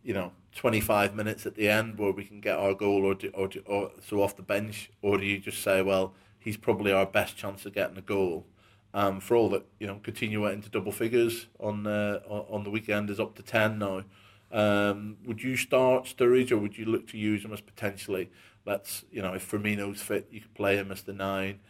you 0.02 0.12
know, 0.12 0.32
25 0.56 1.14
minutes 1.14 1.46
at 1.46 1.54
the 1.54 1.70
end 1.70 2.00
where 2.00 2.12
we 2.12 2.24
can 2.24 2.42
get 2.42 2.58
our 2.58 2.74
goal 2.74 3.06
or, 3.06 3.14
do, 3.14 3.30
or, 3.36 3.48
do, 3.48 3.62
or 3.68 3.92
so 4.04 4.24
off 4.24 4.36
the 4.36 4.42
bench, 4.42 4.90
or 5.04 5.20
do 5.20 5.26
you 5.26 5.38
just 5.38 5.62
say, 5.62 5.84
well, 5.84 6.16
he's 6.40 6.58
probably 6.58 6.92
our 6.92 7.06
best 7.06 7.38
chance 7.38 7.64
of 7.68 7.74
getting 7.74 7.98
a 7.98 8.02
goal? 8.02 8.48
Um, 8.94 9.20
for 9.20 9.36
all 9.36 9.50
that, 9.50 9.68
you 9.80 9.86
know, 9.86 10.00
Coutinho 10.02 10.52
into 10.52 10.70
double 10.70 10.92
figures 10.92 11.46
on 11.60 11.86
uh, 11.86 12.22
on 12.28 12.64
the 12.64 12.72
weekend 12.72 13.12
is 13.12 13.20
up 13.20 13.36
to 13.36 13.44
10 13.44 13.78
now. 13.78 14.04
Um, 14.52 15.18
would 15.26 15.44
you 15.44 15.58
start 15.58 16.06
Sturridge 16.06 16.52
or 16.52 16.58
would 16.58 16.78
you 16.78 16.86
look 16.86 17.08
to 17.10 17.18
use 17.18 17.44
him 17.44 17.54
as 17.54 17.62
potentially, 17.62 18.32
let's, 18.68 19.06
you 19.10 19.22
know, 19.22 19.34
if 19.34 19.50
Firmino's 19.50 20.02
fit, 20.02 20.28
you 20.30 20.42
could 20.42 20.54
play 20.54 20.76
him 20.76 20.92
as 20.92 21.02
the 21.02 21.14
nine 21.14 21.62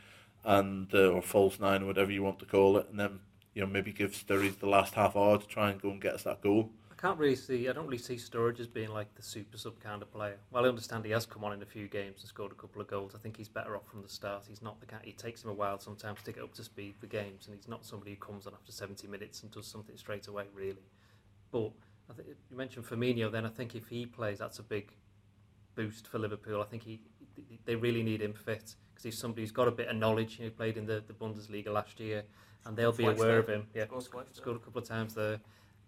and 0.43 0.93
uh, 0.93 1.09
or 1.09 1.21
false 1.21 1.59
nine 1.59 1.83
or 1.83 1.85
whatever 1.85 2.11
you 2.11 2.23
want 2.23 2.39
to 2.39 2.45
call 2.45 2.77
it, 2.77 2.87
and 2.89 2.99
then 2.99 3.19
you 3.53 3.61
know 3.61 3.67
maybe 3.67 3.93
give 3.93 4.11
Sturridge 4.11 4.59
the 4.59 4.67
last 4.67 4.95
half 4.95 5.15
hour 5.15 5.37
to 5.37 5.47
try 5.47 5.69
and 5.69 5.81
go 5.81 5.89
and 5.91 6.01
get 6.01 6.15
us 6.15 6.23
that 6.23 6.41
goal. 6.41 6.71
I 6.89 6.99
can't 6.99 7.19
really 7.19 7.35
see. 7.35 7.69
I 7.69 7.73
don't 7.73 7.85
really 7.85 7.99
see 7.99 8.15
Sturridge 8.15 8.59
as 8.59 8.65
being 8.65 8.89
like 8.89 9.13
the 9.13 9.21
super 9.21 9.57
sub 9.57 9.79
kind 9.79 10.01
of 10.01 10.11
player. 10.11 10.37
Well, 10.49 10.65
I 10.65 10.67
understand 10.67 11.05
he 11.05 11.11
has 11.11 11.27
come 11.27 11.43
on 11.43 11.53
in 11.53 11.61
a 11.61 11.65
few 11.65 11.87
games 11.87 12.21
and 12.21 12.29
scored 12.29 12.51
a 12.51 12.55
couple 12.55 12.81
of 12.81 12.87
goals, 12.87 13.13
I 13.13 13.19
think 13.19 13.37
he's 13.37 13.49
better 13.49 13.75
off 13.75 13.87
from 13.87 14.01
the 14.01 14.09
start. 14.09 14.45
He's 14.47 14.63
not 14.63 14.79
the 14.79 14.87
kind. 14.87 15.05
It 15.05 15.17
takes 15.17 15.43
him 15.43 15.51
a 15.51 15.53
while 15.53 15.79
sometimes 15.79 16.23
to 16.23 16.31
get 16.31 16.41
up 16.41 16.53
to 16.55 16.63
speed 16.63 16.95
for 16.99 17.05
games, 17.05 17.47
and 17.47 17.55
he's 17.55 17.67
not 17.67 17.85
somebody 17.85 18.11
who 18.11 18.17
comes 18.17 18.47
on 18.47 18.53
after 18.53 18.71
70 18.71 19.07
minutes 19.07 19.43
and 19.43 19.51
does 19.51 19.67
something 19.67 19.95
straight 19.97 20.27
away, 20.27 20.45
really. 20.55 20.87
But 21.51 21.71
I 22.09 22.13
think 22.13 22.29
you 22.49 22.57
mentioned 22.57 22.85
Firmino. 22.85 23.31
Then 23.31 23.45
I 23.45 23.49
think 23.49 23.75
if 23.75 23.87
he 23.87 24.05
plays, 24.05 24.39
that's 24.39 24.59
a 24.59 24.63
big 24.63 24.91
boost 25.77 26.07
for 26.07 26.19
Liverpool. 26.19 26.61
I 26.61 26.65
think 26.65 26.83
he 26.83 26.99
they 27.65 27.75
really 27.75 28.03
need 28.03 28.21
him 28.21 28.33
fit 28.33 28.75
because 28.89 29.03
he's 29.03 29.17
somebody 29.17 29.43
who's 29.43 29.51
got 29.51 29.67
a 29.67 29.71
bit 29.71 29.87
of 29.87 29.95
knowledge. 29.95 30.35
He 30.35 30.49
played 30.49 30.75
in 30.77 30.85
the, 30.85 31.03
the 31.07 31.13
Bundesliga 31.13 31.69
last 31.79 31.99
year, 31.99 32.23
and 32.65 32.75
they'll 32.75 32.91
be 32.91 33.03
Twice 33.03 33.17
aware 33.17 33.29
there. 33.29 33.39
of 33.39 33.47
him. 33.49 33.67
Yeah, 33.73 33.85
Scored 33.99 34.25
scored 34.35 34.57
a 34.57 34.59
couple 34.59 34.81
of 34.81 34.87
times 34.87 35.13
there, 35.13 35.39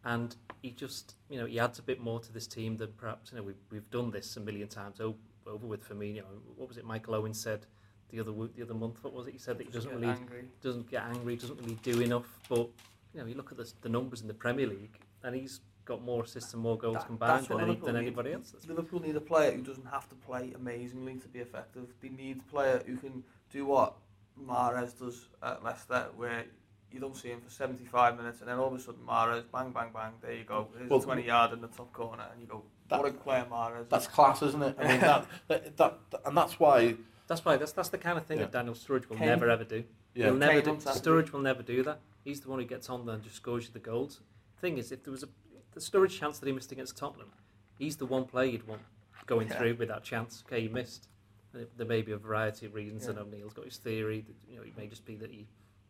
and 0.06 0.36
he 0.62 0.72
just 0.72 1.16
you 1.30 1.40
know 1.40 1.46
he 1.46 1.60
adds 1.60 1.80
a 1.80 1.82
bit 1.92 2.00
more 2.00 2.20
to 2.20 2.32
this 2.32 2.48
team 2.48 2.78
than 2.78 2.92
perhaps 2.98 3.32
you 3.32 3.38
know 3.38 3.44
we've 3.44 3.64
we've 3.72 3.90
done 3.92 4.12
this 4.12 4.38
a 4.38 4.40
million 4.40 4.68
times 4.68 5.02
over, 5.02 5.18
over 5.48 5.66
with 5.68 5.88
Firmino. 5.90 6.24
What 6.56 6.68
was 6.70 6.78
it 6.78 6.86
Michael 6.86 7.16
Owen 7.16 7.34
said 7.34 7.66
the 8.12 8.20
other 8.20 8.32
the 8.56 8.62
other 8.64 8.76
month? 8.76 9.04
What 9.04 9.14
was 9.14 9.28
it 9.28 9.34
he 9.34 9.40
said 9.40 9.58
that 9.58 9.66
he 9.68 9.72
doesn't 9.72 9.92
Get 9.92 10.00
really 10.00 10.14
angry. 10.14 10.44
doesn't 10.62 10.90
get 10.92 11.04
angry, 11.04 11.36
doesn't 11.36 11.60
really 11.62 11.80
do 11.82 12.02
enough. 12.02 12.30
But 12.48 12.68
you 13.14 13.22
know, 13.22 13.26
you 13.26 13.36
look 13.36 13.52
at 13.52 13.58
the, 13.58 13.72
the 13.82 13.90
numbers 13.90 14.22
in 14.22 14.28
the 14.28 14.34
Premier 14.46 14.68
League, 14.68 14.98
and 15.24 15.36
he's 15.36 15.62
got 15.90 16.04
more 16.04 16.24
assists 16.24 16.54
and 16.54 16.62
more 16.62 16.78
goals 16.78 16.98
That- 16.98 17.08
combined 17.08 17.46
than, 17.48 17.58
any, 17.60 17.68
Liverpool 17.72 17.86
than 17.88 17.96
need. 17.96 18.02
anybody 18.08 18.34
else. 18.34 18.52
That's 18.52 18.68
Liverpool 18.68 19.00
need 19.02 19.16
a 19.16 19.22
player 19.22 19.52
who 19.52 19.64
doesn't 19.64 19.88
have 19.88 20.08
to 20.10 20.16
play 20.16 20.54
amazingly 20.56 21.16
to 21.16 21.28
be 21.28 21.40
effective. 21.40 21.88
They 22.00 22.10
need 22.10 22.38
a 22.48 22.52
player 22.52 22.82
who 22.86 22.96
can 22.98 23.24
do 23.52 23.66
what 23.66 23.96
Mahrez 24.40 24.98
does 24.98 25.28
at 25.42 25.64
Leicester, 25.64 26.10
where 26.16 26.46
you 26.92 27.00
don't 27.00 27.18
see 27.18 27.30
him 27.30 27.42
for 27.42 27.50
75 27.50 28.18
minutes, 28.18 28.40
and 28.40 28.50
then 28.50 28.58
all 28.60 28.68
of 28.68 28.74
a 28.74 28.80
sudden 28.80 29.02
Mahrez, 29.06 29.44
bang, 29.52 29.72
bang, 29.72 29.90
bang, 29.94 30.14
there 30.22 30.34
you 30.34 30.44
go. 30.44 30.68
Here's 30.78 30.90
Well, 30.90 31.00
a 31.00 31.04
20 31.04 31.24
yard 31.24 31.54
in 31.54 31.62
the 31.62 31.68
top 31.68 31.92
corner, 31.92 32.26
and 32.32 32.40
you 32.40 32.48
go, 32.48 32.64
That- 32.90 33.02
what 33.02 33.10
a 33.10 33.14
player 33.14 33.46
Mahrez 33.52 33.90
That's 33.90 34.08
class, 34.08 34.42
isn't 34.44 34.62
it? 34.62 34.76
I 34.80 34.88
mean 34.88 35.00
that, 35.02 35.26
that, 35.48 35.78
that 35.78 36.22
and 36.26 36.38
that's 36.38 36.60
why 36.60 36.96
That's 37.28 37.44
why 37.46 37.58
that's 37.58 37.72
that's 37.74 37.90
the 37.90 37.98
kind 37.98 38.18
of 38.18 38.26
thing 38.28 38.38
Yeah. 38.38 38.46
that 38.46 38.52
Daniel 38.52 38.76
Sturridge 38.76 39.08
will 39.10 39.18
Kane- 39.18 39.28
never 39.28 39.50
ever 39.50 39.64
do. 39.64 39.84
yeah. 40.16 40.26
He'll 40.26 40.36
never 40.36 40.62
Kane 40.62 40.78
do. 40.78 40.86
Sturridge 40.86 41.32
will 41.32 41.42
never 41.42 41.62
do 41.64 41.82
that. 41.84 42.00
He's 42.24 42.42
the 42.42 42.50
one 42.50 42.60
who 42.60 42.66
gets 42.66 42.90
on 42.90 43.06
there 43.06 43.16
and 43.16 43.24
just 43.24 43.36
scores 43.38 43.66
you 43.66 43.72
the 43.74 43.80
goals. 43.80 44.22
Thing 44.62 44.78
is, 44.78 44.92
if 44.92 45.04
there 45.04 45.12
was 45.12 45.24
a 45.24 45.30
the 45.80 45.98
Sturridge 45.98 46.18
chance 46.20 46.40
that 46.40 46.46
he 46.48 46.52
missed 46.54 46.72
against 46.72 46.98
Tottenham, 46.98 47.32
he's 47.78 47.96
the 47.98 48.06
one 48.06 48.26
player 48.26 48.50
you'd 48.50 48.68
want 48.68 48.82
going 49.26 49.48
Yeah. 49.48 49.58
through 49.58 49.76
with 49.76 49.88
that 49.90 50.04
chance. 50.04 50.44
Okay, 50.48 50.62
he 50.62 50.68
missed. 50.68 51.08
There 51.54 51.88
may 51.88 52.02
be 52.02 52.12
a 52.12 52.18
variety 52.18 52.66
of 52.68 52.76
reasons, 52.76 53.04
Yeah. 53.06 53.12
and 53.12 53.20
O'Neill's 53.20 53.54
got 53.54 53.66
his 53.66 53.78
theory. 53.78 54.22
That, 54.22 54.36
you 54.52 54.58
know, 54.58 54.64
it 54.64 54.78
may 54.78 54.88
just 54.88 55.04
be 55.06 55.16
that 55.16 55.32
he, 55.32 55.48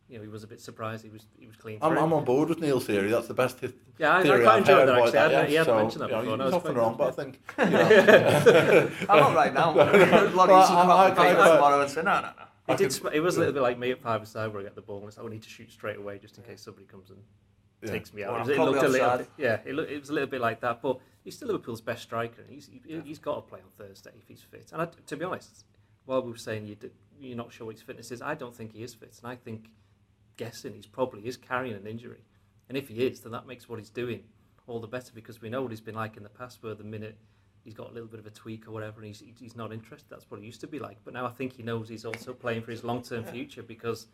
you 0.07 0.17
know, 0.17 0.23
he 0.23 0.29
was 0.29 0.43
a 0.43 0.47
bit 0.47 0.61
surprised. 0.61 1.03
He 1.03 1.09
was 1.09 1.25
he 1.37 1.47
was 1.47 1.55
clean. 1.57 1.79
I'm. 1.81 1.97
I'm 1.97 2.13
on 2.13 2.23
board 2.23 2.47
with 2.49 2.59
Neil's 2.61 2.85
theory. 2.85 3.09
That's 3.09 3.27
the 3.27 3.33
best 3.33 3.59
th- 3.59 3.73
yeah, 3.97 4.13
I, 4.15 4.19
I 4.19 4.23
theory 4.23 4.43
quite 4.43 4.51
I've 4.53 4.59
enjoyed 4.59 4.75
heard 4.77 4.87
that 4.87 4.93
about 4.93 5.05
actually. 5.07 5.19
I 5.19 5.27
that. 5.27 5.31
hadn't- 5.33 5.47
he 5.49 5.53
yeah. 5.53 5.59
hadn't 5.59 5.73
so, 5.73 5.77
mentioned 5.77 6.01
that 6.01 6.09
you 6.09 6.15
know, 6.15 6.21
before. 6.21 6.31
He's 6.31 6.39
No, 6.39 6.47
it's 6.47 6.55
often 6.55 6.73
quite 6.73 6.81
wrong, 6.81 6.95
but 6.97 7.07
I 7.07 7.11
think 7.11 7.39
you 7.57 7.65
know, 7.69 8.91
I'm 9.09 9.19
not 9.19 9.35
right 9.35 9.53
now. 9.53 9.73
Bloody 9.73 10.53
Well, 10.53 10.61
I- 10.63 10.67
come 10.67 10.89
I- 10.89 10.93
out 10.93 11.07
and 11.07 11.15
play 11.17 11.29
I- 11.31 11.55
tomorrow 11.55 11.81
and 11.81 11.91
say, 11.91 12.01
no, 12.03 12.13
no, 12.15 12.21
no. 12.21 12.27
I 12.67 12.73
It, 12.73 12.77
did, 12.77 12.83
could- 12.85 12.93
sp- 12.93 13.13
it 13.13 13.19
was 13.19 13.35
a 13.35 13.39
little 13.39 13.53
bit 13.53 13.61
like 13.63 13.77
me 13.79 13.91
at 13.91 14.01
five 14.01 14.21
aside 14.21 14.47
where 14.53 14.61
I 14.61 14.63
get 14.63 14.75
the 14.75 14.81
ball 14.81 14.99
and 14.99 15.07
it's 15.07 15.17
like, 15.17 15.25
oh, 15.25 15.27
I 15.27 15.31
need 15.31 15.41
to 15.43 15.49
shoot 15.49 15.71
straight 15.71 15.97
away 15.97 16.19
just 16.19 16.37
in 16.37 16.43
case 16.43 16.61
somebody 16.61 16.85
comes 16.85 17.09
and 17.09 17.19
Yeah. 17.81 17.91
takes 17.91 18.13
me 18.13 18.23
out. 18.23 18.33
I'm 18.41 18.49
it, 18.49 18.57
looked 18.57 18.83
a 18.83 18.87
little 18.87 19.17
bit, 19.19 19.29
yeah, 19.37 19.59
it, 19.65 19.73
look, 19.73 19.89
it 19.89 19.99
was 19.99 20.09
a 20.09 20.13
little 20.13 20.29
bit 20.29 20.41
like 20.41 20.59
that. 20.61 20.81
But 20.81 20.99
he's 21.23 21.35
still 21.35 21.47
Liverpool's 21.47 21.81
best 21.81 22.03
striker. 22.03 22.41
and 22.41 22.51
He's 22.51 22.67
he, 22.67 23.01
he's 23.05 23.19
got 23.19 23.35
to 23.35 23.41
play 23.41 23.59
on 23.59 23.69
Thursday 23.77 24.11
if 24.19 24.27
he's 24.27 24.41
fit. 24.41 24.69
And 24.73 24.81
I, 24.81 24.87
to 25.07 25.15
be 25.17 25.23
honest, 25.25 25.65
while 26.05 26.21
we 26.21 26.31
were 26.31 26.37
saying 26.37 26.67
you 26.67 26.75
did, 26.75 26.91
you're 27.19 27.37
not 27.37 27.53
sure 27.53 27.67
what 27.67 27.75
his 27.75 27.81
fitness 27.83 28.11
is, 28.11 28.21
I 28.21 28.35
don't 28.35 28.55
think 28.55 28.73
he 28.73 28.83
is 28.83 28.93
fit. 28.93 29.17
And 29.23 29.31
I 29.31 29.35
think 29.35 29.69
guessing 30.37 30.73
he's 30.73 30.87
probably 30.87 31.27
is 31.27 31.37
carrying 31.37 31.75
an 31.75 31.87
injury. 31.87 32.23
And 32.67 32.77
if 32.77 32.87
he 32.89 33.05
is, 33.05 33.21
then 33.21 33.31
that 33.31 33.47
makes 33.47 33.67
what 33.69 33.79
he's 33.79 33.89
doing 33.89 34.23
all 34.67 34.79
the 34.79 34.87
better 34.87 35.11
because 35.15 35.41
we 35.41 35.49
know 35.49 35.61
what 35.61 35.71
he's 35.71 35.81
been 35.81 35.95
like 35.95 36.17
in 36.17 36.23
the 36.23 36.29
past. 36.29 36.61
Where 36.61 36.75
the 36.75 36.83
minute 36.83 37.17
he's 37.63 37.73
got 37.73 37.89
a 37.89 37.93
little 37.93 38.07
bit 38.09 38.19
of 38.19 38.25
a 38.25 38.29
tweak 38.29 38.67
or 38.67 38.71
whatever, 38.71 38.97
and 38.99 39.07
he's 39.07 39.23
he's 39.39 39.55
not 39.55 39.71
interested. 39.73 40.09
That's 40.09 40.29
what 40.29 40.39
he 40.41 40.45
used 40.45 40.61
to 40.61 40.67
be 40.67 40.79
like. 40.79 40.97
But 41.05 41.13
now 41.13 41.25
I 41.25 41.31
think 41.31 41.53
he 41.53 41.63
knows 41.63 41.89
he's 41.89 42.05
also 42.05 42.33
playing 42.33 42.61
for 42.61 42.71
his 42.71 42.83
long 42.83 43.01
term 43.01 43.23
Yeah. 43.25 43.31
future 43.31 43.63
because 43.63 44.07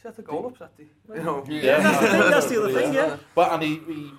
Set 0.00 0.18
a 0.18 0.22
goal 0.22 0.46
up, 0.46 0.58
Setty. 0.58 0.86
You 1.14 1.22
know. 1.22 1.44
Yeah. 1.48 1.80
that's 1.82 2.00
the 2.00 2.08
thing. 2.10 2.30
That's 2.30 2.46
the 2.48 2.62
other 2.62 2.72
thing. 2.72 2.94
Yeah. 2.94 3.16
But 3.34 3.52
and 3.52 3.62
he, 3.62 3.76
he, 3.86 4.10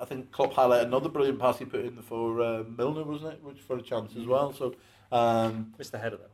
I 0.00 0.04
think 0.04 0.30
Klopp 0.32 0.52
highlighted 0.54 0.84
another 0.86 1.08
brilliant 1.08 1.38
pass 1.38 1.58
he 1.58 1.64
put 1.64 1.84
in 1.84 2.00
for 2.02 2.40
uh, 2.42 2.62
Milner, 2.64 3.04
wasn't 3.04 3.34
it? 3.34 3.42
Which 3.42 3.60
for 3.60 3.76
a 3.76 3.82
chance 3.82 4.14
as 4.18 4.26
well. 4.26 4.52
So, 4.52 4.74
um, 5.12 5.72
Missed 5.78 5.92
the 5.92 5.98
header 5.98 6.16
though. 6.16 6.30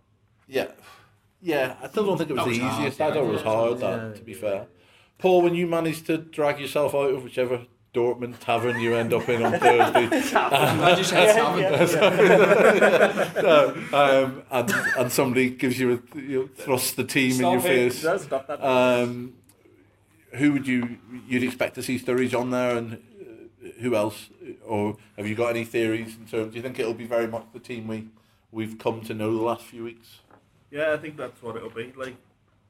yeah, 0.48 0.68
yeah. 1.40 1.76
I 1.82 1.88
still 1.88 2.06
don't 2.06 2.18
think 2.18 2.30
it 2.30 2.34
was 2.36 2.44
That 2.46 2.50
the 2.50 2.58
was 2.60 2.68
hard, 2.68 2.80
easiest. 2.80 3.00
I 3.00 3.06
yeah. 3.08 3.14
thought 3.14 3.24
it 3.24 3.32
was 3.32 3.42
hard. 3.42 3.78
That, 3.78 4.06
Yeah, 4.08 4.12
to 4.14 4.22
be 4.22 4.32
yeah. 4.32 4.38
fair, 4.38 4.66
Paul, 5.18 5.42
when 5.42 5.54
you 5.54 5.66
managed 5.66 6.06
to 6.06 6.18
drag 6.18 6.58
yourself 6.58 6.94
out 6.94 7.10
of 7.12 7.22
whichever 7.22 7.66
Dortmund 7.92 8.38
tavern 8.38 8.78
you 8.78 8.94
end 8.94 9.12
up 9.12 9.28
in 9.28 9.42
on 9.42 9.58
Thursday, 9.58 10.08
I 10.36 10.94
just 10.94 11.10
said 11.10 11.34
Tavern. 11.34 11.64
and 14.50 14.72
and 14.96 15.12
somebody 15.12 15.50
gives 15.50 15.78
you 15.78 15.94
a 15.94 16.18
you 16.18 16.38
know, 16.42 16.48
thrust 16.54 16.96
the 16.96 17.02
team 17.02 17.32
in 17.32 17.50
your 17.52 17.60
face. 17.60 18.02
That's 18.02 18.30
not 18.30 18.46
that. 18.46 18.64
Um, 18.64 19.34
who 20.34 20.52
would 20.52 20.68
you 20.68 20.98
you'd 21.26 21.42
expect 21.42 21.74
to 21.74 21.82
see 21.82 21.98
Sturridge 21.98 22.38
on 22.38 22.50
there, 22.50 22.76
and 22.76 22.94
uh, 22.94 23.68
who 23.80 23.96
else? 23.96 24.30
Or 24.64 24.96
have 25.16 25.26
you 25.26 25.34
got 25.34 25.48
any 25.48 25.64
theories 25.64 26.16
in 26.16 26.26
terms? 26.26 26.52
Do 26.52 26.56
you 26.58 26.62
think 26.62 26.78
it'll 26.78 26.94
be 26.94 27.06
very 27.06 27.26
much 27.26 27.46
the 27.52 27.58
team 27.58 27.88
we 27.88 28.06
we've 28.52 28.78
come 28.78 29.00
to 29.02 29.14
know 29.14 29.34
the 29.36 29.42
last 29.42 29.64
few 29.64 29.82
weeks? 29.82 30.20
Yeah, 30.70 30.92
I 30.92 30.96
think 30.98 31.16
that's 31.16 31.42
what 31.42 31.56
it'll 31.56 31.70
be. 31.70 31.92
Like, 31.96 32.14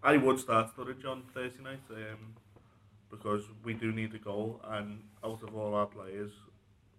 I 0.02 0.16
would 0.16 0.38
start 0.38 0.74
Sturridge 0.74 1.04
on 1.04 1.24
Thursday 1.34 1.62
night 1.62 1.80
um, 1.90 2.34
because 3.10 3.44
we 3.64 3.74
do 3.74 3.92
need 3.92 4.14
a 4.14 4.18
goal, 4.18 4.60
and 4.68 5.02
out 5.24 5.42
of 5.42 5.54
all 5.56 5.74
our 5.74 5.86
players, 5.86 6.30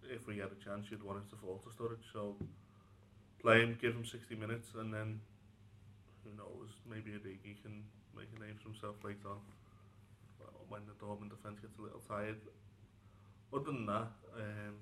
if 0.04 0.26
we 0.26 0.38
had 0.38 0.50
a 0.52 0.64
chance, 0.64 0.86
you'd 0.90 1.02
want 1.02 1.18
it 1.18 1.30
to 1.30 1.36
fall 1.36 1.58
to 1.58 1.70
Sturridge. 1.70 2.04
So, 2.12 2.36
play 3.40 3.60
him, 3.60 3.78
give 3.80 3.94
him 3.94 4.04
60 4.04 4.34
minutes, 4.36 4.68
and 4.78 4.92
then 4.92 5.20
who 6.24 6.36
knows, 6.36 6.68
maybe 6.88 7.10
Origi 7.10 7.60
can 7.62 7.82
make 8.16 8.28
a 8.36 8.40
name 8.40 8.56
for 8.62 8.68
himself 8.68 8.96
later 9.02 9.28
on 9.28 9.38
when 10.72 10.80
the 10.86 11.04
Dortmund 11.04 11.28
defence 11.28 11.60
gets 11.60 11.78
a 11.78 11.82
little 11.82 12.00
tired. 12.08 12.40
Other 13.52 13.64
than 13.64 13.84
that, 13.86 14.08
um, 14.34 14.74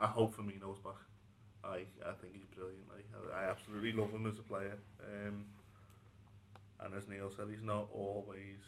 I 0.00 0.06
hope 0.06 0.34
Firmino's 0.34 0.78
back. 0.78 0.96
I 1.62 1.84
I 2.08 2.12
think 2.20 2.32
he's 2.32 2.48
brilliant. 2.56 2.88
I, 2.88 3.42
I 3.42 3.50
absolutely 3.50 3.92
love 3.92 4.10
him 4.10 4.26
as 4.26 4.38
a 4.38 4.42
player. 4.42 4.78
Um, 5.04 5.44
and 6.80 6.94
as 6.94 7.06
Neil 7.06 7.30
said, 7.30 7.48
he's 7.50 7.62
not 7.62 7.88
always 7.92 8.64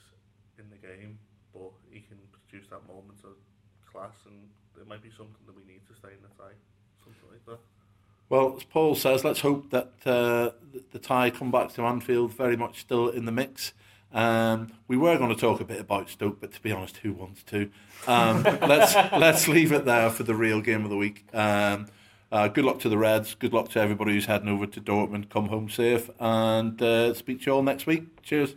in 0.59 0.68
the 0.68 0.76
game, 0.76 1.18
but 1.53 1.71
he 1.91 2.01
can 2.01 2.19
produce 2.31 2.69
that 2.71 2.87
moment 2.87 3.19
of 3.25 3.37
class, 3.91 4.15
and 4.27 4.49
it 4.81 4.87
might 4.87 5.03
be 5.03 5.11
something 5.11 5.45
that 5.47 5.57
we 5.57 5.65
need 5.65 5.87
to 5.88 5.95
stay 5.95 6.09
in 6.09 6.23
the 6.23 6.29
tie, 6.37 6.57
something 7.05 7.29
like 7.31 7.45
that. 7.47 7.61
Well, 8.29 8.57
as 8.57 8.65
Paul 8.65 8.95
says, 8.95 9.25
let's 9.25 9.41
hope 9.41 9.71
that 9.71 9.93
uh, 10.07 10.53
the, 10.73 10.83
the 10.93 10.99
tie 10.99 11.31
come 11.31 11.51
back 11.51 11.73
to 11.75 11.83
Anfield 11.83 12.33
very 12.33 12.57
much 12.57 12.81
still 12.81 13.09
in 13.09 13.27
the 13.27 13.33
mix. 13.33 13.75
Um, 14.15 14.73
we 14.88 14.97
were 14.97 15.17
going 15.17 15.35
to 15.35 15.41
talk 15.41 15.61
a 15.61 15.65
bit 15.65 15.81
about 15.81 16.09
Stoke, 16.09 16.41
but 16.41 16.53
to 16.53 16.61
be 16.62 16.73
honest, 16.73 16.99
who 16.99 17.12
wants 17.12 17.43
to? 17.45 17.71
Um, 18.07 18.43
let's 18.62 18.95
let's 19.12 19.49
leave 19.49 19.73
it 19.73 19.85
there 19.85 20.11
for 20.11 20.23
the 20.23 20.35
real 20.35 20.61
game 20.61 20.85
of 20.85 20.91
the 20.91 20.97
week. 20.97 21.25
Um, 21.33 21.87
uh, 22.31 22.49
good 22.49 22.65
luck 22.65 22.79
to 22.81 22.88
the 22.88 22.99
Reds. 22.99 23.35
Good 23.35 23.53
luck 23.53 23.69
to 23.71 23.81
everybody 23.81 24.12
who's 24.12 24.27
heading 24.27 24.49
over 24.49 24.67
to 24.67 24.81
Dortmund. 24.81 25.29
Come 25.29 25.49
home 25.49 25.69
safe, 25.69 26.09
and 26.19 26.81
uh, 26.81 27.15
speak 27.15 27.41
to 27.41 27.47
you 27.47 27.53
all 27.53 27.62
next 27.62 27.87
week. 27.87 28.23
Cheers. 28.23 28.55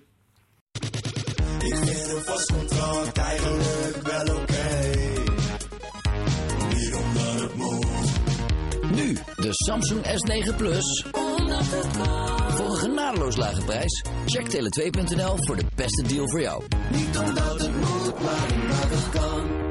Ik 1.65 1.75
vind 1.75 2.09
een 2.09 2.21
vast 2.23 2.51
contract 2.51 3.17
eigenlijk 3.17 4.01
wel 4.03 4.35
oké. 4.35 4.91
Niet 6.73 6.95
omdat 6.95 7.41
het 7.41 7.55
moet. 7.55 7.85
Nu 8.91 9.17
de 9.35 9.49
Samsung 9.49 10.01
S9 10.05 10.55
Plus. 10.57 11.05
Voor 12.49 12.65
een 12.65 12.75
genadeloos 12.75 13.35
lage 13.35 13.61
prijs. 13.65 14.03
Check 14.25 14.49
tele2.nl 14.49 15.35
voor 15.37 15.55
de 15.55 15.65
beste 15.75 16.07
deal 16.07 16.29
voor 16.29 16.41
jou. 16.41 16.63
Niet 16.91 17.17
omdat 17.17 17.59
het 17.61 17.75
moet, 17.75 18.19
maar 18.23 18.53
omdat 18.53 18.89
het 18.89 19.09
kan. 19.09 19.64